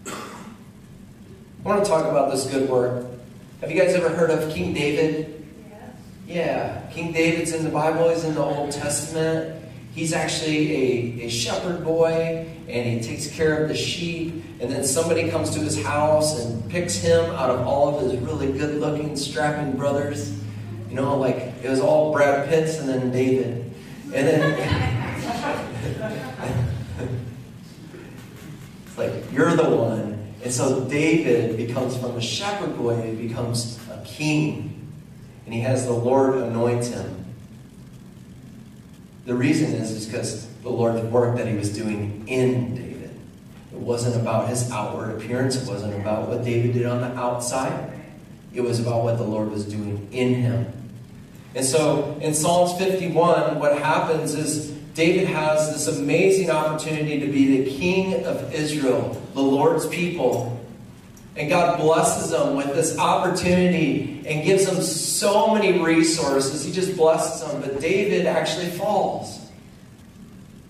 I 0.07 0.13
want 1.63 1.83
to 1.83 1.89
talk 1.89 2.05
about 2.05 2.31
this 2.31 2.47
good 2.47 2.69
work. 2.69 3.05
Have 3.61 3.69
you 3.69 3.79
guys 3.79 3.93
ever 3.93 4.09
heard 4.09 4.31
of 4.31 4.51
King 4.51 4.73
David? 4.73 5.45
Yeah, 6.27 6.81
King 6.91 7.11
David's 7.11 7.53
in 7.53 7.63
the 7.63 7.69
Bible, 7.69 8.09
he's 8.09 8.23
in 8.23 8.33
the 8.33 8.41
Old 8.41 8.71
Testament. 8.71 9.61
He's 9.93 10.13
actually 10.13 10.73
a, 11.21 11.25
a 11.25 11.29
shepherd 11.29 11.83
boy 11.83 12.47
and 12.71 12.87
he 12.87 13.01
takes 13.05 13.27
care 13.27 13.61
of 13.61 13.69
the 13.69 13.75
sheep. 13.75 14.43
And 14.59 14.71
then 14.71 14.83
somebody 14.83 15.29
comes 15.29 15.49
to 15.51 15.59
his 15.59 15.83
house 15.83 16.39
and 16.39 16.69
picks 16.69 16.95
him 16.95 17.25
out 17.31 17.49
of 17.49 17.67
all 17.67 17.97
of 17.97 18.03
his 18.03 18.19
really 18.21 18.51
good 18.51 18.79
looking, 18.79 19.15
strapping 19.17 19.77
brothers. 19.77 20.39
You 20.89 20.95
know, 20.95 21.17
like 21.17 21.35
it 21.35 21.69
was 21.69 21.79
all 21.79 22.11
Brad 22.13 22.47
Pitts 22.47 22.79
and 22.79 22.87
then 22.87 23.11
David. 23.11 23.73
And 24.13 24.27
then 24.27 24.55
it's 28.87 28.97
like, 28.97 29.31
you're 29.31 29.55
the 29.55 29.69
one. 29.69 30.33
And 30.43 30.51
so 30.51 30.85
David 30.85 31.57
becomes 31.57 31.97
from 31.97 32.17
a 32.17 32.21
shepherd 32.21 32.77
boy, 32.77 33.01
he 33.01 33.27
becomes 33.27 33.79
a 33.89 34.03
king. 34.05 34.91
And 35.45 35.53
he 35.53 35.61
has 35.61 35.85
the 35.85 35.93
Lord 35.93 36.35
anoint 36.35 36.85
him. 36.85 37.25
The 39.25 39.35
reason 39.35 39.71
is, 39.73 39.91
is 39.91 40.05
because 40.05 40.50
the 40.61 40.69
Lord's 40.69 41.01
work 41.05 41.37
that 41.37 41.47
he 41.47 41.55
was 41.55 41.75
doing 41.75 42.23
in 42.27 42.75
David. 42.75 43.11
It 43.71 43.79
wasn't 43.79 44.15
about 44.21 44.49
his 44.49 44.69
outward 44.71 45.17
appearance, 45.17 45.55
it 45.55 45.67
wasn't 45.67 45.95
about 45.95 46.27
what 46.27 46.43
David 46.43 46.73
did 46.73 46.85
on 46.85 47.01
the 47.01 47.15
outside. 47.19 47.89
It 48.53 48.61
was 48.61 48.79
about 48.79 49.03
what 49.03 49.17
the 49.17 49.23
Lord 49.23 49.49
was 49.49 49.65
doing 49.65 50.09
in 50.11 50.35
him. 50.35 50.67
And 51.55 51.65
so 51.65 52.17
in 52.21 52.33
Psalms 52.33 52.77
51, 52.77 53.59
what 53.59 53.77
happens 53.79 54.35
is 54.35 54.71
David 54.93 55.27
has 55.27 55.71
this 55.71 55.97
amazing 55.97 56.49
opportunity 56.49 57.19
to 57.19 57.27
be 57.27 57.63
the 57.63 57.71
king 57.71 58.25
of 58.25 58.53
Israel, 58.53 59.21
the 59.33 59.41
Lord's 59.41 59.87
people. 59.87 60.57
And 61.35 61.49
God 61.49 61.79
blesses 61.79 62.33
him 62.33 62.55
with 62.55 62.67
this 62.75 62.97
opportunity 62.97 64.21
and 64.27 64.43
gives 64.43 64.67
him 64.67 64.81
so 64.81 65.53
many 65.53 65.79
resources. 65.79 66.63
He 66.63 66.73
just 66.73 66.97
blesses 66.97 67.41
him. 67.49 67.61
But 67.61 67.79
David 67.79 68.25
actually 68.25 68.67
falls. 68.67 69.40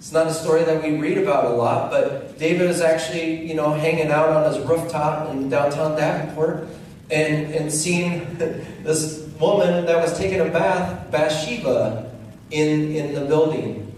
It's 0.01 0.11
not 0.11 0.25
a 0.25 0.33
story 0.33 0.63
that 0.63 0.81
we 0.81 0.97
read 0.97 1.19
about 1.19 1.45
a 1.45 1.49
lot, 1.49 1.91
but 1.91 2.39
David 2.39 2.71
is 2.71 2.81
actually, 2.81 3.47
you 3.47 3.53
know, 3.53 3.71
hanging 3.71 4.09
out 4.09 4.29
on 4.29 4.51
his 4.51 4.59
rooftop 4.67 5.29
in 5.29 5.47
downtown 5.47 5.95
Davenport 5.95 6.67
and, 7.11 7.53
and 7.53 7.71
seeing 7.71 8.35
this 8.37 9.29
woman 9.39 9.85
that 9.85 10.01
was 10.01 10.17
taking 10.17 10.39
a 10.39 10.49
bath, 10.49 11.11
Bathsheba, 11.11 12.11
in, 12.49 12.95
in 12.95 13.13
the 13.13 13.25
building. 13.25 13.93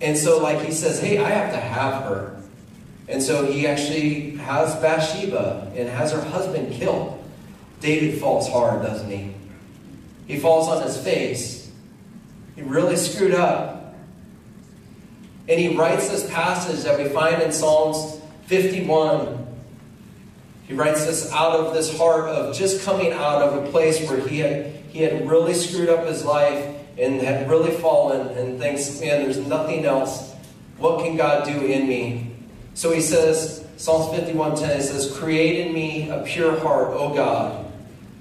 And 0.00 0.16
so, 0.16 0.40
like, 0.40 0.60
he 0.60 0.70
says, 0.70 1.00
hey, 1.00 1.18
I 1.18 1.30
have 1.30 1.52
to 1.52 1.58
have 1.58 2.04
her. 2.04 2.40
And 3.08 3.20
so 3.20 3.44
he 3.44 3.66
actually 3.66 4.36
has 4.36 4.76
Bathsheba 4.76 5.72
and 5.74 5.88
has 5.88 6.12
her 6.12 6.22
husband 6.22 6.72
killed. 6.72 7.20
David 7.80 8.20
falls 8.20 8.48
hard, 8.48 8.82
doesn't 8.82 9.10
he? 9.10 9.34
He 10.28 10.38
falls 10.38 10.68
on 10.68 10.84
his 10.84 10.96
face. 10.96 11.68
He 12.54 12.62
really 12.62 12.94
screwed 12.94 13.34
up. 13.34 13.81
And 15.52 15.60
he 15.60 15.76
writes 15.76 16.08
this 16.08 16.26
passage 16.30 16.84
that 16.84 16.96
we 16.98 17.10
find 17.10 17.42
in 17.42 17.52
Psalms 17.52 18.18
51 18.46 19.42
he 20.66 20.72
writes 20.72 21.04
this 21.04 21.30
out 21.30 21.60
of 21.60 21.74
this 21.74 21.94
heart 21.98 22.30
of 22.30 22.56
just 22.56 22.82
coming 22.82 23.12
out 23.12 23.42
of 23.42 23.62
a 23.62 23.70
place 23.70 24.08
where 24.08 24.26
he 24.26 24.38
had, 24.38 24.64
he 24.88 25.02
had 25.02 25.28
really 25.28 25.52
screwed 25.52 25.90
up 25.90 26.06
his 26.06 26.24
life 26.24 26.74
and 26.96 27.20
had 27.20 27.50
really 27.50 27.72
fallen 27.72 28.28
and 28.38 28.58
thinks, 28.58 28.98
man, 28.98 29.22
there's 29.22 29.36
nothing 29.36 29.84
else. 29.84 30.32
What 30.78 31.04
can 31.04 31.18
God 31.18 31.44
do 31.44 31.60
in 31.66 31.86
me? 31.86 32.34
So 32.72 32.90
he 32.90 33.02
says, 33.02 33.66
Psalms 33.76 34.18
51.10, 34.18 34.76
he 34.76 34.82
says, 34.82 35.14
Create 35.18 35.66
in 35.66 35.74
me 35.74 36.08
a 36.08 36.22
pure 36.22 36.58
heart, 36.60 36.88
O 36.92 37.14
God, 37.14 37.70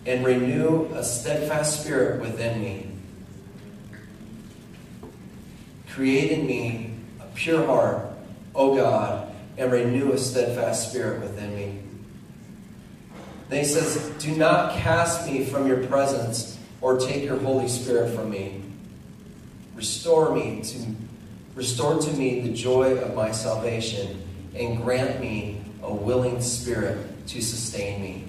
and 0.05 0.25
renew 0.25 0.93
a 0.93 1.05
steadfast 1.05 1.79
spirit 1.79 2.19
within 2.19 2.61
me. 2.61 2.91
Create 5.87 6.31
in 6.31 6.45
me 6.45 6.90
pure 7.35 7.65
heart, 7.65 8.05
O 8.53 8.75
God, 8.75 9.33
and 9.57 9.71
renew 9.71 10.11
a 10.13 10.17
steadfast 10.17 10.89
spirit 10.89 11.21
within 11.21 11.55
me. 11.55 11.79
Then 13.49 13.59
he 13.59 13.65
says, 13.65 14.09
Do 14.19 14.35
not 14.35 14.77
cast 14.77 15.27
me 15.29 15.43
from 15.43 15.67
your 15.67 15.85
presence 15.87 16.57
or 16.79 16.97
take 16.97 17.23
your 17.23 17.37
Holy 17.37 17.67
Spirit 17.67 18.15
from 18.15 18.29
me. 18.29 18.63
Restore 19.75 20.33
me 20.33 20.61
to 20.61 20.95
restore 21.55 21.99
to 21.99 22.13
me 22.13 22.39
the 22.41 22.53
joy 22.53 22.95
of 22.95 23.13
my 23.13 23.31
salvation 23.31 24.21
and 24.55 24.81
grant 24.81 25.19
me 25.19 25.61
a 25.83 25.93
willing 25.93 26.41
spirit 26.41 27.27
to 27.27 27.41
sustain 27.41 28.01
me. 28.01 28.23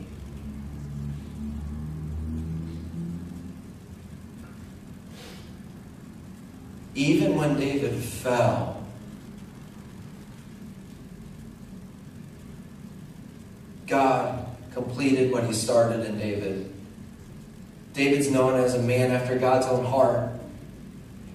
Even 6.94 7.36
when 7.36 7.56
David 7.58 7.94
fell, 7.94 8.71
God 13.92 14.46
completed 14.72 15.30
what 15.30 15.44
he 15.44 15.52
started 15.52 16.06
in 16.06 16.18
David. 16.18 16.72
David's 17.92 18.30
known 18.30 18.58
as 18.58 18.74
a 18.74 18.80
man 18.80 19.10
after 19.10 19.38
God's 19.38 19.66
own 19.66 19.84
heart. 19.84 20.30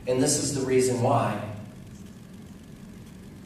And 0.08 0.24
this 0.24 0.42
is 0.42 0.60
the 0.60 0.66
reason 0.66 1.04
why. 1.04 1.40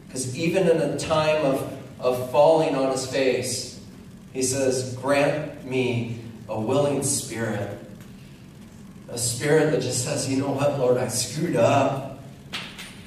Because 0.08 0.34
even 0.38 0.66
in 0.66 0.78
a 0.78 0.98
time 0.98 1.44
of, 1.44 1.78
of 2.00 2.32
falling 2.32 2.74
on 2.74 2.90
his 2.94 3.06
face, 3.06 3.84
he 4.32 4.44
says, 4.44 4.96
Grant 4.96 5.66
me 5.66 6.22
a 6.48 6.58
willing 6.58 7.04
spirit. 7.04 7.80
A 9.10 9.18
spirit 9.18 9.72
that 9.72 9.82
just 9.82 10.06
says, 10.06 10.30
You 10.30 10.38
know 10.38 10.52
what, 10.52 10.80
Lord, 10.80 10.98
I 10.98 11.10
screwed 11.10 11.58
up, 11.58 12.24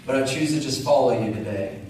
but 0.04 0.23
I 0.23 0.26
choose 0.26 0.52
to 0.52 0.61
just 0.61 0.84
follow 0.84 1.18
you 1.18 1.32
today. 1.32 1.80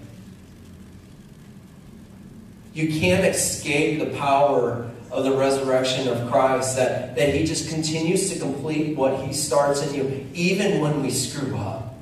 You 2.74 2.88
can't 3.00 3.24
escape 3.24 4.00
the 4.00 4.18
power 4.18 4.90
of 5.12 5.22
the 5.22 5.32
resurrection 5.32 6.08
of 6.08 6.28
Christ, 6.28 6.76
that, 6.76 7.14
that 7.14 7.32
He 7.32 7.44
just 7.44 7.70
continues 7.70 8.32
to 8.32 8.38
complete 8.40 8.96
what 8.96 9.24
He 9.24 9.32
starts 9.32 9.80
in 9.80 9.94
you, 9.94 10.26
even 10.34 10.80
when 10.80 11.00
we 11.00 11.10
screw 11.10 11.56
up. 11.56 11.94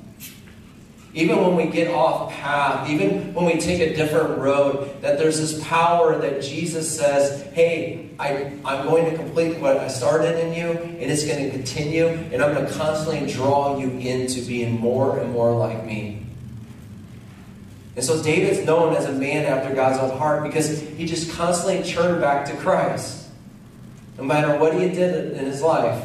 Even 1.13 1.37
when 1.41 1.55
we 1.55 1.67
get 1.67 1.93
off 1.93 2.31
path, 2.31 2.89
even 2.89 3.35
when 3.35 3.45
we 3.45 3.59
take 3.59 3.79
a 3.81 3.95
different 3.95 4.39
road, 4.39 4.99
that 5.03 5.19
there's 5.19 5.39
this 5.39 5.63
power 5.67 6.17
that 6.17 6.41
Jesus 6.41 6.97
says, 6.97 7.43
hey, 7.53 8.09
I, 8.17 8.51
I'm 8.65 8.87
going 8.87 9.11
to 9.11 9.15
complete 9.15 9.59
what 9.59 9.77
I 9.77 9.89
started 9.89 10.43
in 10.43 10.55
you, 10.55 10.71
and 10.71 11.11
it's 11.11 11.23
going 11.23 11.43
to 11.43 11.51
continue, 11.51 12.07
and 12.07 12.41
I'm 12.41 12.55
going 12.55 12.65
to 12.65 12.73
constantly 12.73 13.31
draw 13.31 13.77
you 13.77 13.91
into 13.91 14.43
being 14.43 14.79
more 14.79 15.19
and 15.19 15.31
more 15.31 15.55
like 15.55 15.85
me. 15.85 16.22
And 17.95 18.03
so 18.03 18.21
David's 18.23 18.65
known 18.65 18.95
as 18.95 19.05
a 19.05 19.11
man 19.11 19.45
after 19.45 19.73
God's 19.73 19.99
own 19.99 20.17
heart 20.17 20.43
because 20.43 20.81
he 20.81 21.05
just 21.05 21.31
constantly 21.31 21.83
turned 21.89 22.21
back 22.21 22.45
to 22.47 22.55
Christ. 22.57 23.27
No 24.17 24.23
matter 24.23 24.57
what 24.59 24.73
he 24.73 24.89
did 24.89 25.33
in 25.33 25.45
his 25.45 25.61
life. 25.61 26.03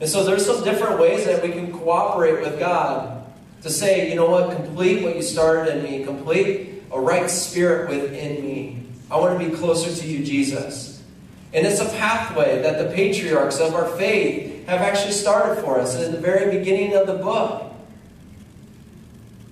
And 0.00 0.08
so 0.08 0.24
there's 0.24 0.44
some 0.44 0.62
different 0.62 0.98
ways 0.98 1.24
that 1.24 1.42
we 1.42 1.52
can 1.52 1.72
cooperate 1.72 2.40
with 2.40 2.58
God 2.58 3.24
to 3.62 3.70
say, 3.70 4.10
you 4.10 4.16
know 4.16 4.28
what, 4.28 4.54
complete 4.54 5.02
what 5.02 5.16
you 5.16 5.22
started 5.22 5.76
in 5.76 5.82
me, 5.82 6.04
complete 6.04 6.82
a 6.92 7.00
right 7.00 7.30
spirit 7.30 7.88
within 7.88 8.44
me. 8.44 8.86
I 9.10 9.18
want 9.18 9.40
to 9.40 9.50
be 9.50 9.54
closer 9.54 9.94
to 10.02 10.06
you, 10.06 10.24
Jesus. 10.24 11.02
And 11.54 11.66
it's 11.66 11.80
a 11.80 11.88
pathway 11.88 12.60
that 12.62 12.78
the 12.78 12.94
patriarchs 12.94 13.58
of 13.60 13.74
our 13.74 13.86
faith 13.96 14.66
have 14.66 14.82
actually 14.82 15.12
started 15.12 15.62
for 15.62 15.80
us 15.80 15.94
in 15.94 16.12
the 16.12 16.18
very 16.18 16.58
beginning 16.58 16.94
of 16.94 17.06
the 17.06 17.14
book 17.14 17.65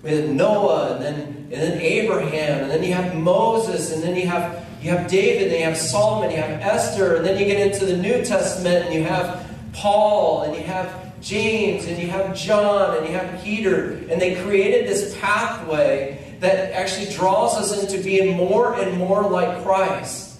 with 0.04 0.28
Noah 0.30 0.94
and 0.94 1.04
then, 1.04 1.14
and 1.50 1.52
then 1.52 1.80
Abraham, 1.80 2.62
and 2.62 2.70
then 2.70 2.84
you 2.84 2.92
have 2.92 3.16
Moses, 3.16 3.92
and 3.92 4.02
then 4.02 4.14
you 4.14 4.28
have 4.28 4.64
you 4.82 4.90
have 4.90 5.08
David, 5.08 5.48
and 5.48 5.56
you 5.56 5.64
have 5.64 5.78
Solomon, 5.78 6.30
you 6.30 6.36
have 6.36 6.60
Esther, 6.60 7.16
and 7.16 7.24
then 7.24 7.38
you 7.38 7.46
get 7.46 7.72
into 7.72 7.86
the 7.86 7.96
New 7.96 8.22
Testament, 8.22 8.84
and 8.84 8.94
you 8.94 9.02
have 9.02 9.42
Paul, 9.72 10.42
and 10.42 10.54
you 10.54 10.62
have 10.62 11.18
James, 11.22 11.86
and 11.86 11.96
you 11.96 12.08
have 12.08 12.36
John, 12.36 12.98
and 12.98 13.06
you 13.06 13.14
have 13.14 13.42
Peter, 13.42 13.92
and 14.10 14.20
they 14.20 14.34
created 14.42 14.86
this 14.86 15.16
pathway 15.18 16.36
that 16.40 16.72
actually 16.72 17.10
draws 17.14 17.56
us 17.56 17.82
into 17.82 18.04
being 18.04 18.36
more 18.36 18.74
and 18.74 18.98
more 18.98 19.22
like 19.22 19.62
Christ. 19.64 20.38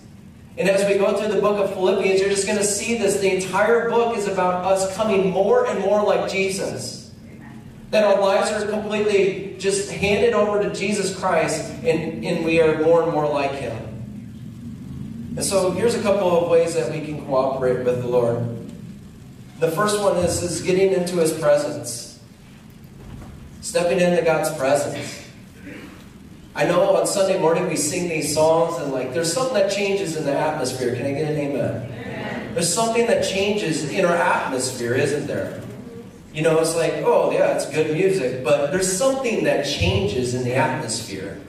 And 0.58 0.68
as 0.68 0.86
we 0.88 0.98
go 0.98 1.16
through 1.16 1.34
the 1.34 1.40
book 1.40 1.58
of 1.58 1.72
Philippians, 1.72 2.20
you're 2.20 2.28
just 2.28 2.46
going 2.46 2.58
to 2.58 2.64
see 2.64 2.98
this. 2.98 3.18
The 3.20 3.34
entire 3.34 3.88
book 3.88 4.16
is 4.16 4.28
about 4.28 4.64
us 4.66 4.94
coming 4.94 5.30
more 5.30 5.66
and 5.66 5.80
more 5.80 6.04
like 6.04 6.30
Jesus. 6.30 7.03
That 7.94 8.02
our 8.02 8.20
lives 8.20 8.50
are 8.50 8.68
completely 8.68 9.54
just 9.56 9.88
handed 9.88 10.34
over 10.34 10.60
to 10.60 10.74
Jesus 10.74 11.16
Christ 11.16 11.70
and, 11.84 12.24
and 12.24 12.44
we 12.44 12.60
are 12.60 12.82
more 12.82 13.04
and 13.04 13.12
more 13.12 13.28
like 13.28 13.52
Him. 13.52 13.76
And 15.36 15.44
so 15.44 15.70
here's 15.70 15.94
a 15.94 16.02
couple 16.02 16.28
of 16.36 16.50
ways 16.50 16.74
that 16.74 16.90
we 16.90 17.04
can 17.06 17.24
cooperate 17.24 17.84
with 17.84 18.02
the 18.02 18.08
Lord. 18.08 18.44
The 19.60 19.70
first 19.70 20.00
one 20.00 20.16
is, 20.16 20.42
is 20.42 20.60
getting 20.62 20.92
into 20.92 21.18
His 21.18 21.38
presence, 21.38 22.20
stepping 23.60 24.00
into 24.00 24.22
God's 24.22 24.52
presence. 24.58 25.24
I 26.56 26.64
know 26.64 26.96
on 26.96 27.06
Sunday 27.06 27.38
morning 27.38 27.68
we 27.68 27.76
sing 27.76 28.08
these 28.08 28.34
songs 28.34 28.76
and 28.82 28.92
like 28.92 29.14
there's 29.14 29.32
something 29.32 29.54
that 29.54 29.70
changes 29.70 30.16
in 30.16 30.24
the 30.24 30.36
atmosphere. 30.36 30.96
Can 30.96 31.06
I 31.06 31.12
get 31.12 31.30
an 31.30 31.38
amen? 31.38 31.92
amen? 31.92 32.54
There's 32.54 32.74
something 32.74 33.06
that 33.06 33.22
changes 33.22 33.88
in 33.88 34.04
our 34.04 34.16
atmosphere, 34.16 34.94
isn't 34.94 35.28
there? 35.28 35.63
You 36.34 36.42
know, 36.42 36.58
it's 36.58 36.74
like, 36.74 36.94
oh, 37.04 37.30
yeah, 37.30 37.54
it's 37.54 37.70
good 37.70 37.92
music, 37.96 38.42
but 38.42 38.72
there's 38.72 38.90
something 38.90 39.44
that 39.44 39.64
changes 39.64 40.34
in 40.34 40.42
the 40.42 40.56
atmosphere. 40.56 41.40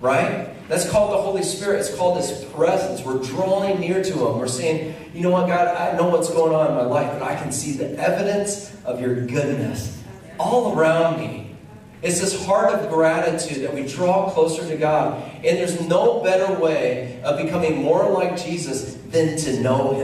right? 0.00 0.48
That's 0.68 0.90
called 0.90 1.12
the 1.12 1.22
Holy 1.22 1.44
Spirit. 1.44 1.78
It's 1.78 1.94
called 1.94 2.18
His 2.18 2.44
presence. 2.46 3.02
We're 3.02 3.22
drawing 3.22 3.78
near 3.78 4.02
to 4.02 4.12
Him. 4.12 4.38
We're 4.38 4.48
saying, 4.48 4.94
you 5.14 5.22
know 5.22 5.30
what, 5.30 5.46
God, 5.46 5.68
I 5.68 5.96
know 5.96 6.08
what's 6.08 6.30
going 6.30 6.52
on 6.52 6.66
in 6.66 6.74
my 6.74 6.82
life, 6.82 7.12
but 7.12 7.22
I 7.22 7.36
can 7.36 7.52
see 7.52 7.72
the 7.72 7.96
evidence 7.96 8.76
of 8.84 9.00
your 9.00 9.24
goodness 9.24 10.02
all 10.38 10.76
around 10.76 11.20
me. 11.20 11.56
It's 12.02 12.20
this 12.20 12.44
heart 12.44 12.74
of 12.74 12.90
gratitude 12.90 13.62
that 13.62 13.72
we 13.72 13.86
draw 13.86 14.30
closer 14.30 14.66
to 14.68 14.76
God. 14.76 15.22
And 15.36 15.58
there's 15.58 15.80
no 15.88 16.22
better 16.24 16.60
way 16.60 17.20
of 17.22 17.40
becoming 17.42 17.82
more 17.82 18.10
like 18.10 18.36
Jesus 18.36 18.94
than 19.10 19.36
to 19.38 19.60
know 19.60 19.94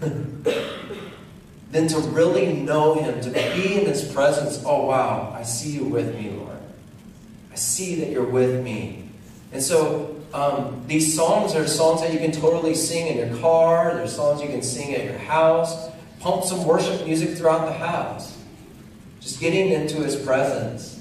Him. 0.00 0.44
than 1.70 1.88
to 1.88 1.98
really 1.98 2.52
know 2.52 2.94
Him, 2.94 3.20
to 3.22 3.30
be 3.30 3.80
in 3.80 3.86
His 3.86 4.10
presence. 4.12 4.62
Oh, 4.64 4.86
wow, 4.86 5.32
I 5.36 5.42
see 5.42 5.70
you 5.70 5.84
with 5.84 6.14
me, 6.14 6.30
Lord. 6.30 6.58
I 7.52 7.56
see 7.56 7.96
that 8.00 8.10
you're 8.10 8.24
with 8.24 8.62
me. 8.62 9.08
And 9.52 9.62
so 9.62 10.16
um, 10.32 10.84
these 10.86 11.14
songs 11.14 11.54
are 11.54 11.66
songs 11.66 12.00
that 12.02 12.12
you 12.12 12.18
can 12.18 12.32
totally 12.32 12.74
sing 12.74 13.06
in 13.06 13.16
your 13.16 13.38
car. 13.38 13.94
They're 13.94 14.08
songs 14.08 14.42
you 14.42 14.48
can 14.48 14.62
sing 14.62 14.94
at 14.94 15.04
your 15.04 15.18
house. 15.18 15.88
Pump 16.20 16.44
some 16.44 16.64
worship 16.64 17.04
music 17.06 17.36
throughout 17.36 17.66
the 17.66 17.72
house. 17.72 18.36
Just 19.20 19.40
getting 19.40 19.70
into 19.70 19.96
His 19.96 20.16
presence 20.16 20.96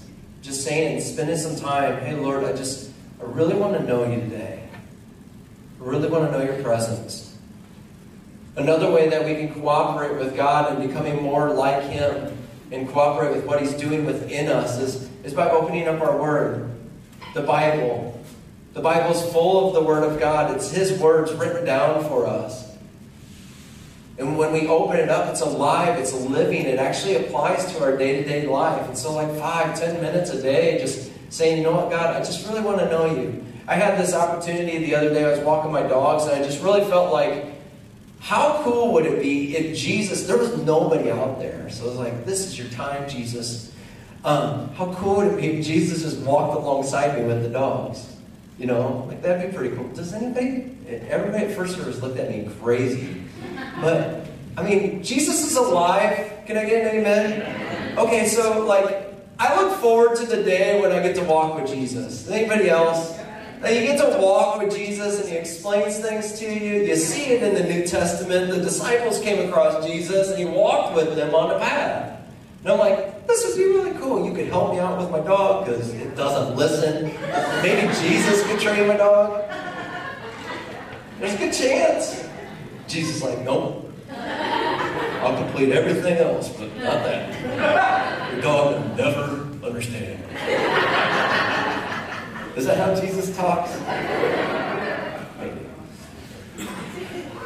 just 0.46 0.64
saying, 0.64 1.02
spending 1.02 1.38
some 1.38 1.56
time, 1.56 2.00
hey 2.02 2.16
Lord, 2.16 2.44
I 2.44 2.54
just, 2.54 2.92
I 3.20 3.24
really 3.26 3.56
want 3.56 3.76
to 3.78 3.84
know 3.84 4.08
you 4.08 4.22
today. 4.22 4.62
I 5.82 5.84
really 5.84 6.08
want 6.08 6.32
to 6.32 6.38
know 6.38 6.44
your 6.44 6.62
presence. 6.62 7.25
Another 8.56 8.90
way 8.90 9.10
that 9.10 9.26
we 9.26 9.36
can 9.36 9.54
cooperate 9.54 10.18
with 10.18 10.36
God 10.36 10.72
and 10.72 10.88
becoming 10.88 11.22
more 11.22 11.54
like 11.54 11.84
Him 11.84 12.38
and 12.72 12.88
cooperate 12.90 13.36
with 13.36 13.46
what 13.46 13.60
He's 13.62 13.74
doing 13.74 14.06
within 14.06 14.50
us 14.50 14.80
is, 14.80 15.10
is 15.24 15.34
by 15.34 15.50
opening 15.50 15.88
up 15.88 16.00
our 16.02 16.18
Word, 16.18 16.70
the 17.34 17.42
Bible. 17.42 18.24
The 18.74 18.82
Bible 18.82 19.12
is 19.12 19.22
full 19.34 19.68
of 19.68 19.74
the 19.74 19.82
Word 19.82 20.04
of 20.04 20.20
God. 20.20 20.56
It's 20.56 20.72
His 20.72 20.98
words 21.00 21.34
written 21.34 21.66
down 21.66 22.04
for 22.06 22.26
us. 22.26 22.66
And 24.18 24.38
when 24.38 24.54
we 24.54 24.68
open 24.68 24.98
it 24.98 25.10
up, 25.10 25.30
it's 25.30 25.42
alive, 25.42 26.00
it's 26.00 26.14
living, 26.14 26.62
it 26.62 26.80
actually 26.80 27.18
applies 27.18 27.74
to 27.74 27.84
our 27.84 27.98
day 27.98 28.24
to 28.24 28.28
day 28.28 28.48
life. 28.48 28.88
And 28.88 28.98
so, 28.98 29.14
like 29.14 29.30
five, 29.38 29.78
ten 29.78 30.02
minutes 30.02 30.30
a 30.30 30.42
day, 30.42 30.80
just 30.80 31.12
saying, 31.30 31.58
you 31.58 31.64
know 31.64 31.74
what, 31.74 31.90
God, 31.90 32.16
I 32.16 32.20
just 32.20 32.48
really 32.48 32.62
want 32.62 32.80
to 32.80 32.90
know 32.90 33.14
you. 33.14 33.44
I 33.68 33.76
had 33.76 34.00
this 34.00 34.14
opportunity 34.14 34.78
the 34.78 34.96
other 34.96 35.10
day, 35.10 35.26
I 35.26 35.32
was 35.32 35.40
walking 35.40 35.74
my 35.74 35.84
dogs, 35.84 36.24
and 36.26 36.42
I 36.42 36.48
just 36.48 36.64
really 36.64 36.86
felt 36.86 37.12
like, 37.12 37.55
how 38.26 38.60
cool 38.64 38.92
would 38.92 39.06
it 39.06 39.22
be 39.22 39.56
if 39.56 39.78
Jesus, 39.78 40.26
there 40.26 40.36
was 40.36 40.58
nobody 40.64 41.12
out 41.12 41.38
there. 41.38 41.70
So 41.70 41.84
I 41.84 41.88
was 41.90 41.98
like, 41.98 42.26
this 42.26 42.48
is 42.48 42.58
your 42.58 42.68
time, 42.70 43.08
Jesus. 43.08 43.72
Um, 44.24 44.70
how 44.70 44.92
cool 44.96 45.18
would 45.18 45.34
it 45.34 45.38
be 45.38 45.48
if 45.50 45.64
Jesus 45.64 46.02
just 46.02 46.26
walked 46.26 46.58
alongside 46.58 47.20
me 47.20 47.28
with 47.28 47.44
the 47.44 47.50
dogs? 47.50 48.16
You 48.58 48.66
know, 48.66 49.06
like 49.08 49.22
that'd 49.22 49.52
be 49.52 49.56
pretty 49.56 49.76
cool. 49.76 49.88
Does 49.90 50.12
anybody, 50.12 50.76
everybody 51.08 51.46
at 51.46 51.56
first 51.56 51.76
service 51.76 52.02
looked 52.02 52.18
at 52.18 52.32
me 52.32 52.50
crazy. 52.64 53.22
But, 53.80 54.26
I 54.58 54.64
mean, 54.64 55.04
Jesus 55.04 55.46
is 55.46 55.56
alive. 55.56 56.32
Can 56.48 56.58
I 56.58 56.66
get 56.66 56.82
an 56.88 57.02
amen? 57.02 57.96
Okay, 58.00 58.28
so, 58.28 58.66
like, 58.66 59.14
I 59.38 59.56
look 59.62 59.78
forward 59.80 60.18
to 60.18 60.26
the 60.26 60.42
day 60.42 60.82
when 60.82 60.92
I 60.92 61.04
get 61.04 61.16
to 61.18 61.24
walk 61.26 61.62
with 61.62 61.70
Jesus. 61.70 62.28
Anybody 62.28 62.72
else? 62.72 63.20
Now 63.66 63.72
you 63.72 63.82
get 63.82 63.98
to 63.98 64.22
walk 64.22 64.62
with 64.62 64.76
Jesus 64.76 65.20
and 65.20 65.28
he 65.28 65.38
explains 65.38 65.98
things 65.98 66.38
to 66.38 66.46
you. 66.46 66.84
You 66.84 66.96
see 66.96 67.32
it 67.32 67.42
in 67.42 67.56
the 67.56 67.64
New 67.64 67.88
Testament. 67.88 68.52
The 68.52 68.62
disciples 68.62 69.20
came 69.20 69.50
across 69.50 69.84
Jesus 69.88 70.30
and 70.30 70.38
he 70.38 70.46
walked 70.46 70.96
with 70.96 71.16
them 71.16 71.34
on 71.34 71.50
the 71.50 71.58
path. 71.58 72.22
And 72.62 72.74
I'm 72.74 72.78
like, 72.78 73.26
this 73.26 73.44
would 73.44 73.56
be 73.56 73.64
really 73.64 73.98
cool. 74.00 74.24
You 74.24 74.36
could 74.36 74.50
help 74.50 74.72
me 74.72 74.78
out 74.78 75.00
with 75.00 75.10
my 75.10 75.20
dog 75.20 75.66
because 75.66 75.92
it 75.96 76.16
doesn't 76.16 76.56
listen. 76.56 77.06
Maybe 77.64 77.92
Jesus 78.02 78.46
could 78.46 78.60
train 78.60 78.88
my 78.88 78.98
dog. 78.98 79.50
There's 81.20 81.34
a 81.34 81.38
good 81.40 81.54
chance. 81.54 82.30
Jesus 82.88 83.16
is 83.16 83.24
like, 83.24 83.42
nope. 83.42 83.92
I'll 84.12 85.44
complete 85.44 85.72
everything 85.72 86.20
else, 86.20 86.50
but 86.50 86.68
not 86.78 87.02
that. 87.04 88.32
Your 88.32 88.42
dog 88.44 88.76
will 88.76 88.96
never 88.96 89.66
understand. 89.66 90.20
Is 92.56 92.66
that 92.66 92.78
how 92.78 93.00
Jesus 93.00 93.36
talks? 93.36 93.72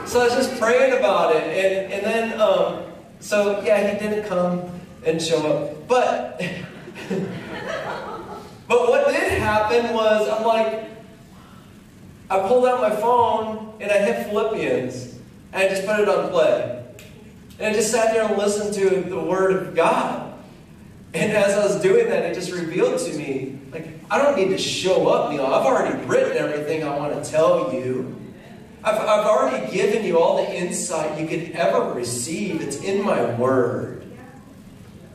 So 0.09 0.21
I 0.21 0.23
was 0.25 0.33
just 0.33 0.59
praying 0.59 0.97
about 0.97 1.35
it, 1.35 1.43
and, 1.43 1.93
and 1.93 2.05
then, 2.05 2.41
um, 2.41 2.83
so 3.19 3.61
yeah, 3.61 3.91
he 3.91 3.99
didn't 3.99 4.27
come 4.27 4.63
and 5.05 5.21
show 5.21 5.45
up. 5.51 5.87
But, 5.87 6.39
but 8.67 8.89
what 8.89 9.07
did 9.07 9.39
happen 9.39 9.93
was, 9.93 10.27
I'm 10.29 10.45
like, 10.45 10.89
I 12.29 12.47
pulled 12.47 12.67
out 12.67 12.81
my 12.81 12.95
phone 12.95 13.73
and 13.79 13.91
I 13.91 13.97
hit 13.97 14.27
Philippians. 14.27 15.15
And 15.51 15.63
I 15.63 15.67
just 15.67 15.85
put 15.85 15.99
it 15.99 16.07
on 16.07 16.29
play. 16.29 16.85
And 17.57 17.67
I 17.67 17.73
just 17.73 17.91
sat 17.91 18.13
there 18.13 18.27
and 18.27 18.37
listened 18.37 18.73
to 18.75 19.09
the 19.09 19.19
Word 19.19 19.55
of 19.55 19.75
God. 19.75 20.28
And 21.13 21.31
as 21.31 21.55
I 21.55 21.63
was 21.63 21.81
doing 21.81 22.07
that, 22.09 22.25
it 22.25 22.35
just 22.35 22.51
revealed 22.51 22.99
to 22.99 23.13
me, 23.17 23.59
like, 23.71 23.87
I 24.11 24.17
don't 24.19 24.37
need 24.37 24.49
to 24.49 24.57
show 24.57 25.07
up, 25.07 25.31
Neil. 25.31 25.45
I've 25.45 25.65
already 25.65 26.05
written 26.05 26.37
everything 26.37 26.83
I 26.83 26.95
want 26.97 27.23
to 27.23 27.29
tell 27.29 27.73
you. 27.73 28.15
I've, 28.83 28.95
I've 28.95 29.25
already 29.25 29.71
given 29.71 30.05
you 30.05 30.19
all 30.19 30.37
the 30.37 30.55
insight 30.55 31.19
you 31.19 31.27
could 31.27 31.51
ever 31.51 31.93
receive. 31.93 32.61
It's 32.61 32.77
in 32.77 33.03
my 33.03 33.33
Word. 33.35 34.03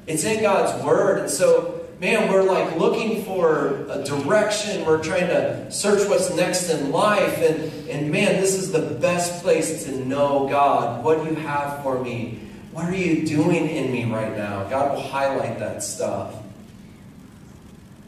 It's 0.07 0.25
in 0.25 0.43
God's 0.43 0.85
Word. 0.85 1.21
And 1.21 1.31
so 1.31 1.85
man, 2.01 2.31
we're 2.31 2.43
like 2.43 2.77
looking 2.77 3.25
for 3.25 3.87
a 3.89 4.05
direction. 4.05 4.85
We're 4.85 5.03
trying 5.03 5.29
to 5.29 5.71
search 5.71 6.09
what's 6.09 6.35
next 6.35 6.69
in 6.71 6.91
life. 6.91 7.39
And, 7.39 7.89
and 7.89 8.11
man, 8.11 8.41
this 8.41 8.55
is 8.55 8.73
the 8.73 8.81
best 9.01 9.43
place 9.43 9.85
to 9.85 10.05
know 10.05 10.49
God. 10.49 11.05
What 11.05 11.25
you 11.25 11.35
have 11.37 11.83
for 11.83 12.03
me? 12.03 12.41
What 12.75 12.85
are 12.87 12.95
you 12.95 13.25
doing 13.25 13.69
in 13.69 13.91
me 13.91 14.05
right 14.05 14.37
now? 14.37 14.65
God 14.65 14.95
will 14.95 15.03
highlight 15.03 15.59
that 15.61 15.83
stuff. 15.83 16.35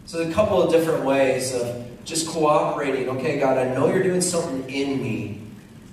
So, 0.04 0.28
a 0.28 0.32
couple 0.32 0.62
of 0.62 0.70
different 0.70 1.04
ways 1.04 1.54
of 1.54 1.86
just 2.04 2.28
cooperating. 2.28 3.08
Okay, 3.08 3.40
God, 3.40 3.56
I 3.56 3.72
know 3.74 3.88
you're 3.88 4.02
doing 4.02 4.20
something 4.20 4.68
in 4.68 5.02
me. 5.02 5.42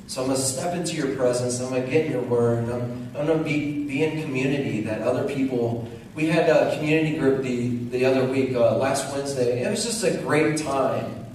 So 0.07 0.21
I'm 0.21 0.27
going 0.27 0.37
to 0.37 0.43
step 0.43 0.75
into 0.75 0.95
your 0.95 1.15
presence. 1.15 1.61
I'm 1.61 1.69
going 1.69 1.83
to 1.83 1.89
get 1.89 2.07
in 2.07 2.11
your 2.11 2.21
word. 2.21 2.69
I'm, 2.69 3.09
I'm 3.15 3.25
going 3.25 3.37
to 3.37 3.43
be, 3.43 3.85
be 3.85 4.03
in 4.03 4.21
community 4.21 4.81
that 4.81 5.01
other 5.01 5.23
people 5.33 5.87
we 6.15 6.27
had 6.27 6.49
a 6.49 6.75
community 6.75 7.17
group 7.17 7.41
the, 7.41 7.69
the 7.69 8.05
other 8.05 8.25
week, 8.25 8.53
uh, 8.53 8.77
last 8.77 9.11
Wednesday. 9.13 9.63
It 9.63 9.69
was 9.69 9.83
just 9.83 10.03
a 10.03 10.15
great 10.17 10.57
time. 10.57 11.25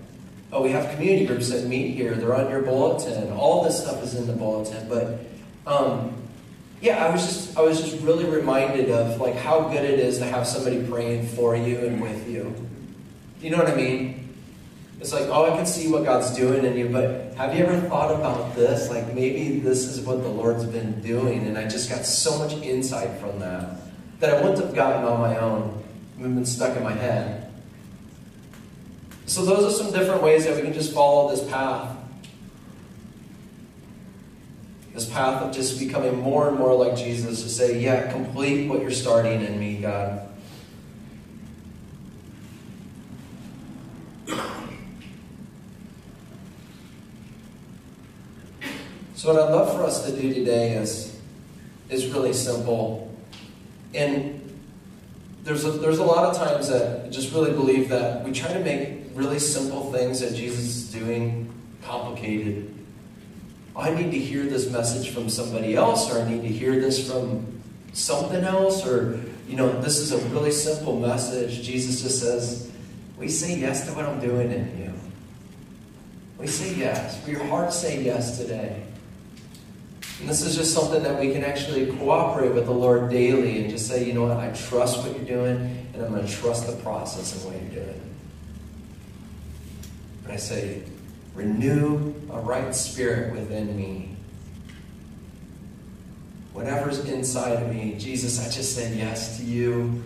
Oh, 0.53 0.63
we 0.63 0.71
have 0.71 0.95
community 0.95 1.27
groups 1.27 1.51
that 1.51 1.67
meet 1.67 1.95
here. 1.95 2.15
They're 2.15 2.35
on 2.35 2.49
your 2.49 2.63
bulletin. 2.63 3.33
All 3.33 3.65
this 3.65 3.83
stuff 3.83 4.03
is 4.03 4.15
in 4.15 4.27
the 4.27 4.33
bulletin. 4.33 4.89
But 4.89 5.19
um, 5.67 6.15
yeah, 6.81 7.05
I 7.05 7.11
was 7.11 7.27
just 7.27 7.59
I 7.59 7.63
was 7.63 7.81
just 7.81 8.03
really 8.03 8.25
reminded 8.25 8.91
of 8.91 9.21
like 9.21 9.35
how 9.35 9.69
good 9.69 9.85
it 9.85 9.99
is 9.99 10.19
to 10.19 10.25
have 10.25 10.47
somebody 10.47 10.83
praying 10.85 11.27
for 11.29 11.57
you 11.57 11.79
and 11.79 12.01
with 12.01 12.29
you. 12.29 12.55
You 13.41 13.51
know 13.51 13.59
what 13.59 13.69
I 13.69 13.75
mean? 13.75 14.35
It's 15.01 15.13
like, 15.13 15.27
oh, 15.29 15.53
I 15.53 15.57
can 15.57 15.67
see 15.67 15.91
what 15.91 16.05
God's 16.05 16.37
doing 16.37 16.65
in 16.65 16.77
you, 16.77 16.89
but 16.89 17.35
have 17.35 17.55
you 17.55 17.65
ever 17.65 17.89
thought 17.89 18.15
about 18.15 18.57
this? 18.57 18.91
Like 18.91 19.15
maybe 19.15 19.61
this 19.61 19.85
is 19.85 20.01
what 20.01 20.23
the 20.23 20.29
Lord's 20.29 20.65
been 20.65 21.01
doing, 21.01 21.47
and 21.47 21.57
I 21.57 21.69
just 21.69 21.89
got 21.89 22.05
so 22.05 22.39
much 22.39 22.53
insight 22.63 23.19
from 23.21 23.39
that 23.41 23.77
that 24.21 24.35
I 24.35 24.43
wouldn't 24.43 24.65
have 24.65 24.75
gotten 24.75 25.05
on 25.05 25.21
my 25.21 25.37
own 25.39 25.85
and 26.19 26.35
been 26.35 26.47
stuck 26.47 26.77
in 26.77 26.83
my 26.83 26.93
head. 26.93 27.51
So 29.27 29.45
those 29.45 29.65
are 29.65 29.85
some 29.85 29.93
different 29.93 30.23
ways 30.23 30.45
that 30.47 30.57
we 30.57 30.63
can 30.63 30.73
just 30.73 30.93
follow 30.93 31.31
this 31.31 31.49
path. 31.49 31.98
This 34.99 35.09
path 35.09 35.43
of 35.43 35.55
just 35.55 35.79
becoming 35.79 36.19
more 36.21 36.49
and 36.49 36.59
more 36.59 36.75
like 36.75 36.97
Jesus 36.97 37.45
to 37.45 37.49
say, 37.49 37.79
yeah, 37.79 38.11
complete 38.11 38.67
what 38.69 38.81
you're 38.81 38.91
starting 38.91 39.43
in 39.43 39.61
me, 39.61 39.77
God. 39.77 40.29
So 49.15 49.33
what 49.33 49.41
I'd 49.41 49.53
love 49.53 49.73
for 49.73 49.85
us 49.85 50.05
to 50.05 50.21
do 50.21 50.35
today 50.35 50.73
is, 50.73 51.17
is 51.91 52.09
really 52.09 52.33
simple. 52.33 53.17
And 53.95 54.53
there's 55.45 55.65
a, 55.65 55.71
there's 55.71 56.01
a 56.01 56.05
lot 56.05 56.25
of 56.25 56.37
times 56.37 56.71
that 56.71 57.07
I 57.07 57.09
just 57.11 57.33
really 57.33 57.53
believe 57.53 57.89
that 57.91 58.25
we 58.25 58.33
try 58.33 58.53
to 58.53 58.59
make 58.59 59.05
really 59.15 59.39
simple 59.39 59.93
things 59.93 60.19
that 60.19 60.35
Jesus 60.35 60.65
is 60.65 60.91
doing 60.91 61.55
complicated. 61.85 62.78
I 63.79 63.95
need 63.95 64.11
to 64.11 64.19
hear 64.19 64.43
this 64.43 64.69
message 64.71 65.11
from 65.11 65.31
somebody 65.31 65.77
else, 65.77 66.13
or 66.13 66.21
I 66.21 66.29
need 66.29 66.43
to 66.43 66.49
hear 66.49 66.81
this 66.81 67.09
from 67.09 67.63
something 67.93 68.43
else, 68.43 68.85
or, 68.85 69.21
you 69.47 69.57
know, 69.57 69.81
this 69.81 69.99
is 69.99 70.11
a 70.11 70.19
really 70.31 70.51
simple 70.51 70.99
message. 70.99 71.63
Jesus 71.63 72.03
just 72.03 72.21
says, 72.21 72.71
We 73.17 73.29
say 73.29 73.57
yes 73.57 73.87
to 73.87 73.95
what 73.95 74.05
I'm 74.05 74.21
doing 74.21 74.51
in 74.51 74.79
you. 74.79 74.93
We 76.39 76.49
say 76.49 76.75
yes. 76.75 77.23
For 77.25 77.31
your 77.31 77.45
heart, 77.45 77.73
say 77.73 78.03
yes 78.03 78.37
today. 78.37 78.83
And 80.21 80.29
this 80.29 80.43
is 80.43 80.57
just 80.57 80.75
something 80.75 81.03
that 81.05 81.21
we 81.21 81.33
can 81.33 81.45
actually 81.45 81.87
cooperate 81.99 82.53
with 82.53 82.67
the 82.67 82.73
Lord 82.73 83.11
daily 83.11 83.61
and 83.61 83.71
just 83.71 83.87
say, 83.87 84.05
you 84.05 84.13
know 84.13 84.23
what, 84.23 84.37
I 84.37 84.51
trust 84.51 84.99
what 84.99 85.17
you're 85.17 85.25
doing, 85.25 85.87
and 85.95 86.03
I'm 86.03 86.13
going 86.13 86.27
to 86.27 86.33
trust 86.33 86.67
the 86.67 86.77
process 86.83 87.37
of 87.37 87.45
what 87.45 87.55
you're 87.55 87.85
doing. 87.85 88.01
But 90.25 90.33
I 90.33 90.37
say, 90.37 90.83
renew 91.39 92.13
a 92.33 92.41
right 92.41 92.75
spirit 92.75 93.33
within 93.33 93.77
me. 93.77 94.17
Whatever's 96.53 96.99
inside 97.05 97.63
of 97.63 97.73
me, 97.73 97.95
Jesus, 97.97 98.45
I 98.45 98.51
just 98.51 98.75
said 98.75 98.97
yes 98.97 99.39
to 99.39 99.45
you. 99.45 100.03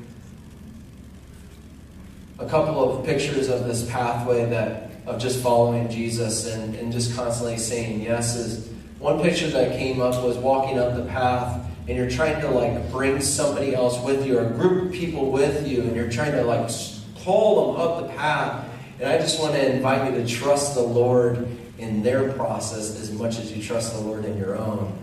A 2.38 2.46
couple 2.46 2.98
of 2.98 3.06
pictures 3.06 3.48
of 3.48 3.64
this 3.64 3.88
pathway 3.90 4.44
that 4.50 4.90
of 5.06 5.18
just 5.18 5.42
following 5.42 5.88
Jesus 5.88 6.46
and, 6.46 6.74
and 6.76 6.92
just 6.92 7.16
constantly 7.16 7.58
saying 7.58 8.02
yes 8.02 8.36
is 8.36 8.68
one 8.98 9.20
picture 9.20 9.48
that 9.48 9.76
came 9.76 10.00
up 10.00 10.22
was 10.22 10.36
walking 10.36 10.78
up 10.78 10.94
the 10.94 11.04
path 11.06 11.66
and 11.88 11.96
you're 11.96 12.10
trying 12.10 12.40
to 12.40 12.48
like 12.48 12.88
bring 12.92 13.20
somebody 13.20 13.74
else 13.74 14.00
with 14.04 14.24
you 14.24 14.38
or 14.38 14.46
a 14.46 14.50
group 14.50 14.86
of 14.86 14.92
people 14.92 15.32
with 15.32 15.66
you 15.66 15.82
and 15.82 15.96
you're 15.96 16.10
trying 16.10 16.30
to 16.30 16.44
like 16.44 16.70
pull 17.16 17.72
them 17.72 17.80
up 17.80 18.06
the 18.06 18.14
path 18.16 18.68
and 19.02 19.12
i 19.12 19.18
just 19.18 19.40
want 19.40 19.52
to 19.52 19.74
invite 19.74 20.10
you 20.10 20.22
to 20.22 20.26
trust 20.26 20.74
the 20.74 20.82
lord 20.82 21.46
in 21.82 22.02
their 22.02 22.32
process 22.32 22.98
as 23.00 23.10
much 23.12 23.38
as 23.38 23.52
you 23.52 23.62
trust 23.62 23.94
the 23.94 24.00
lord 24.00 24.24
in 24.24 24.38
your 24.38 24.56
own. 24.56 24.96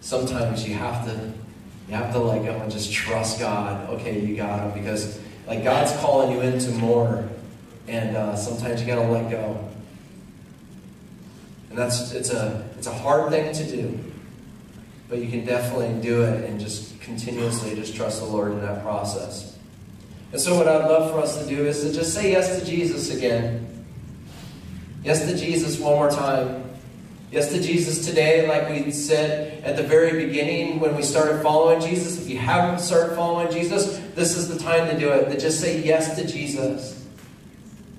Sometimes 0.00 0.68
you 0.68 0.74
have 0.74 1.04
to 1.06 1.32
you 1.88 1.94
have 1.94 2.12
to 2.12 2.18
like 2.18 2.44
go 2.44 2.52
and 2.52 2.70
just 2.70 2.92
trust 2.92 3.40
god. 3.40 3.88
Okay 3.90 4.20
you 4.20 4.36
got 4.36 4.60
him. 4.60 4.80
Because 4.80 5.18
like 5.46 5.64
god's 5.64 5.92
calling 6.00 6.32
you 6.32 6.42
into 6.42 6.70
more. 6.72 7.28
And 7.88 8.16
uh, 8.16 8.36
sometimes 8.36 8.80
you 8.80 8.86
got 8.86 8.96
to 8.96 9.08
let 9.08 9.30
go. 9.30 9.68
And 11.70 11.78
that's 11.78 12.12
it's 12.12 12.30
a 12.30 12.68
it's 12.76 12.86
a 12.86 12.94
hard 12.94 13.30
thing 13.30 13.54
to 13.54 13.64
do. 13.64 13.98
But 15.08 15.18
you 15.18 15.28
can 15.28 15.44
definitely 15.44 16.00
do 16.02 16.22
it 16.24 16.48
and 16.50 16.60
just 16.60 17.00
continuously 17.00 17.74
just 17.76 17.94
trust 17.94 18.20
the 18.20 18.26
Lord 18.26 18.52
in 18.52 18.60
that 18.60 18.82
process. 18.82 19.55
And 20.32 20.40
so, 20.40 20.56
what 20.56 20.68
I'd 20.68 20.84
love 20.88 21.12
for 21.12 21.20
us 21.20 21.42
to 21.42 21.48
do 21.48 21.66
is 21.66 21.82
to 21.82 21.92
just 21.92 22.12
say 22.14 22.32
yes 22.32 22.58
to 22.58 22.66
Jesus 22.66 23.14
again. 23.14 23.84
Yes 25.04 25.30
to 25.30 25.36
Jesus 25.36 25.78
one 25.78 25.94
more 25.94 26.10
time. 26.10 26.64
Yes 27.30 27.52
to 27.52 27.60
Jesus 27.60 28.06
today, 28.06 28.48
like 28.48 28.68
we 28.68 28.90
said 28.90 29.62
at 29.64 29.76
the 29.76 29.82
very 29.82 30.26
beginning 30.26 30.80
when 30.80 30.96
we 30.96 31.02
started 31.02 31.42
following 31.42 31.80
Jesus. 31.80 32.20
If 32.20 32.28
you 32.28 32.38
haven't 32.38 32.80
started 32.80 33.14
following 33.14 33.50
Jesus, 33.52 33.98
this 34.14 34.36
is 34.36 34.48
the 34.48 34.58
time 34.58 34.88
to 34.88 34.98
do 34.98 35.10
it. 35.10 35.28
To 35.28 35.38
just 35.38 35.60
say 35.60 35.82
yes 35.82 36.16
to 36.16 36.26
Jesus. 36.26 37.04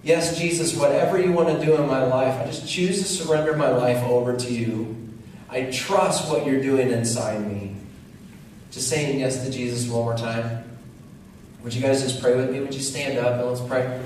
Yes, 0.04 0.38
Jesus, 0.38 0.76
whatever 0.76 1.22
you 1.22 1.34
want 1.34 1.50
to 1.50 1.66
do 1.66 1.76
in 1.76 1.86
my 1.86 2.04
life, 2.04 2.42
I 2.42 2.46
just 2.46 2.68
choose 2.68 3.00
to 3.00 3.06
surrender 3.06 3.56
my 3.56 3.70
life 3.70 4.02
over 4.06 4.38
to 4.38 4.54
you. 4.54 4.96
I 5.50 5.64
trust 5.64 6.30
what 6.30 6.46
you're 6.46 6.62
doing 6.62 6.92
inside 6.92 7.46
me. 7.46 7.76
Just 8.72 8.90
saying 8.90 9.20
yes 9.20 9.46
to 9.46 9.52
Jesus 9.52 9.90
one 9.90 10.04
more 10.04 10.18
time. 10.18 10.67
Would 11.68 11.76
you 11.76 11.82
guys 11.82 12.02
just 12.02 12.22
pray 12.22 12.34
with 12.34 12.50
me? 12.50 12.62
Would 12.62 12.74
you 12.74 12.80
stand 12.80 13.18
up 13.18 13.42
and 13.42 13.50
let's 13.50 13.60
pray? 13.60 14.02